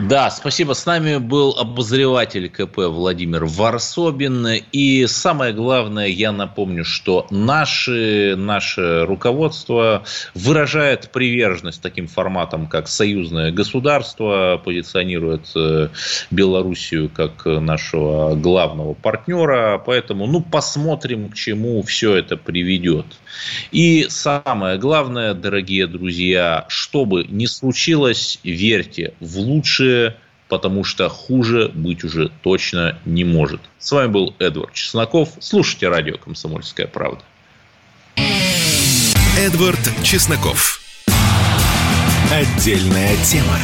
Да, 0.00 0.30
спасибо. 0.30 0.72
С 0.72 0.86
нами 0.86 1.18
был 1.18 1.54
обозреватель 1.58 2.48
КП 2.48 2.78
Владимир 2.78 3.44
Варсобин. 3.44 4.46
И 4.72 5.06
самое 5.06 5.52
главное, 5.52 6.06
я 6.06 6.32
напомню, 6.32 6.86
что 6.86 7.26
наши, 7.30 8.34
наше 8.34 9.04
руководство 9.04 10.02
выражает 10.34 11.10
приверженность 11.10 11.82
таким 11.82 12.08
форматам, 12.08 12.66
как 12.66 12.88
союзное 12.88 13.52
государство, 13.52 14.58
позиционирует 14.64 15.50
э, 15.54 15.90
Белоруссию 16.30 17.10
как 17.10 17.44
нашего 17.44 18.34
главного 18.36 18.94
партнера. 18.94 19.82
Поэтому, 19.84 20.26
ну, 20.26 20.40
посмотрим, 20.40 21.28
к 21.28 21.34
чему 21.34 21.82
все 21.82 22.16
это 22.16 22.38
приведет. 22.38 23.04
И 23.70 24.06
самое 24.08 24.78
главное, 24.78 25.34
дорогие 25.34 25.86
друзья, 25.86 26.64
что 26.68 27.04
бы 27.04 27.26
ни 27.28 27.44
случилось, 27.44 28.40
верьте 28.42 29.12
в 29.20 29.38
лучшее, 29.60 30.16
потому 30.48 30.84
что 30.84 31.08
хуже 31.10 31.70
быть 31.74 32.02
уже 32.02 32.30
точно 32.42 32.98
не 33.04 33.24
может. 33.24 33.60
С 33.78 33.92
вами 33.92 34.08
был 34.08 34.34
Эдвард 34.38 34.72
Чесноков. 34.72 35.28
Слушайте 35.38 35.88
радио 35.88 36.16
«Комсомольская 36.16 36.86
правда». 36.86 37.20
Эдвард 39.38 39.80
Чесноков. 40.02 40.80
Отдельная 42.32 43.14
тема. 43.24 43.58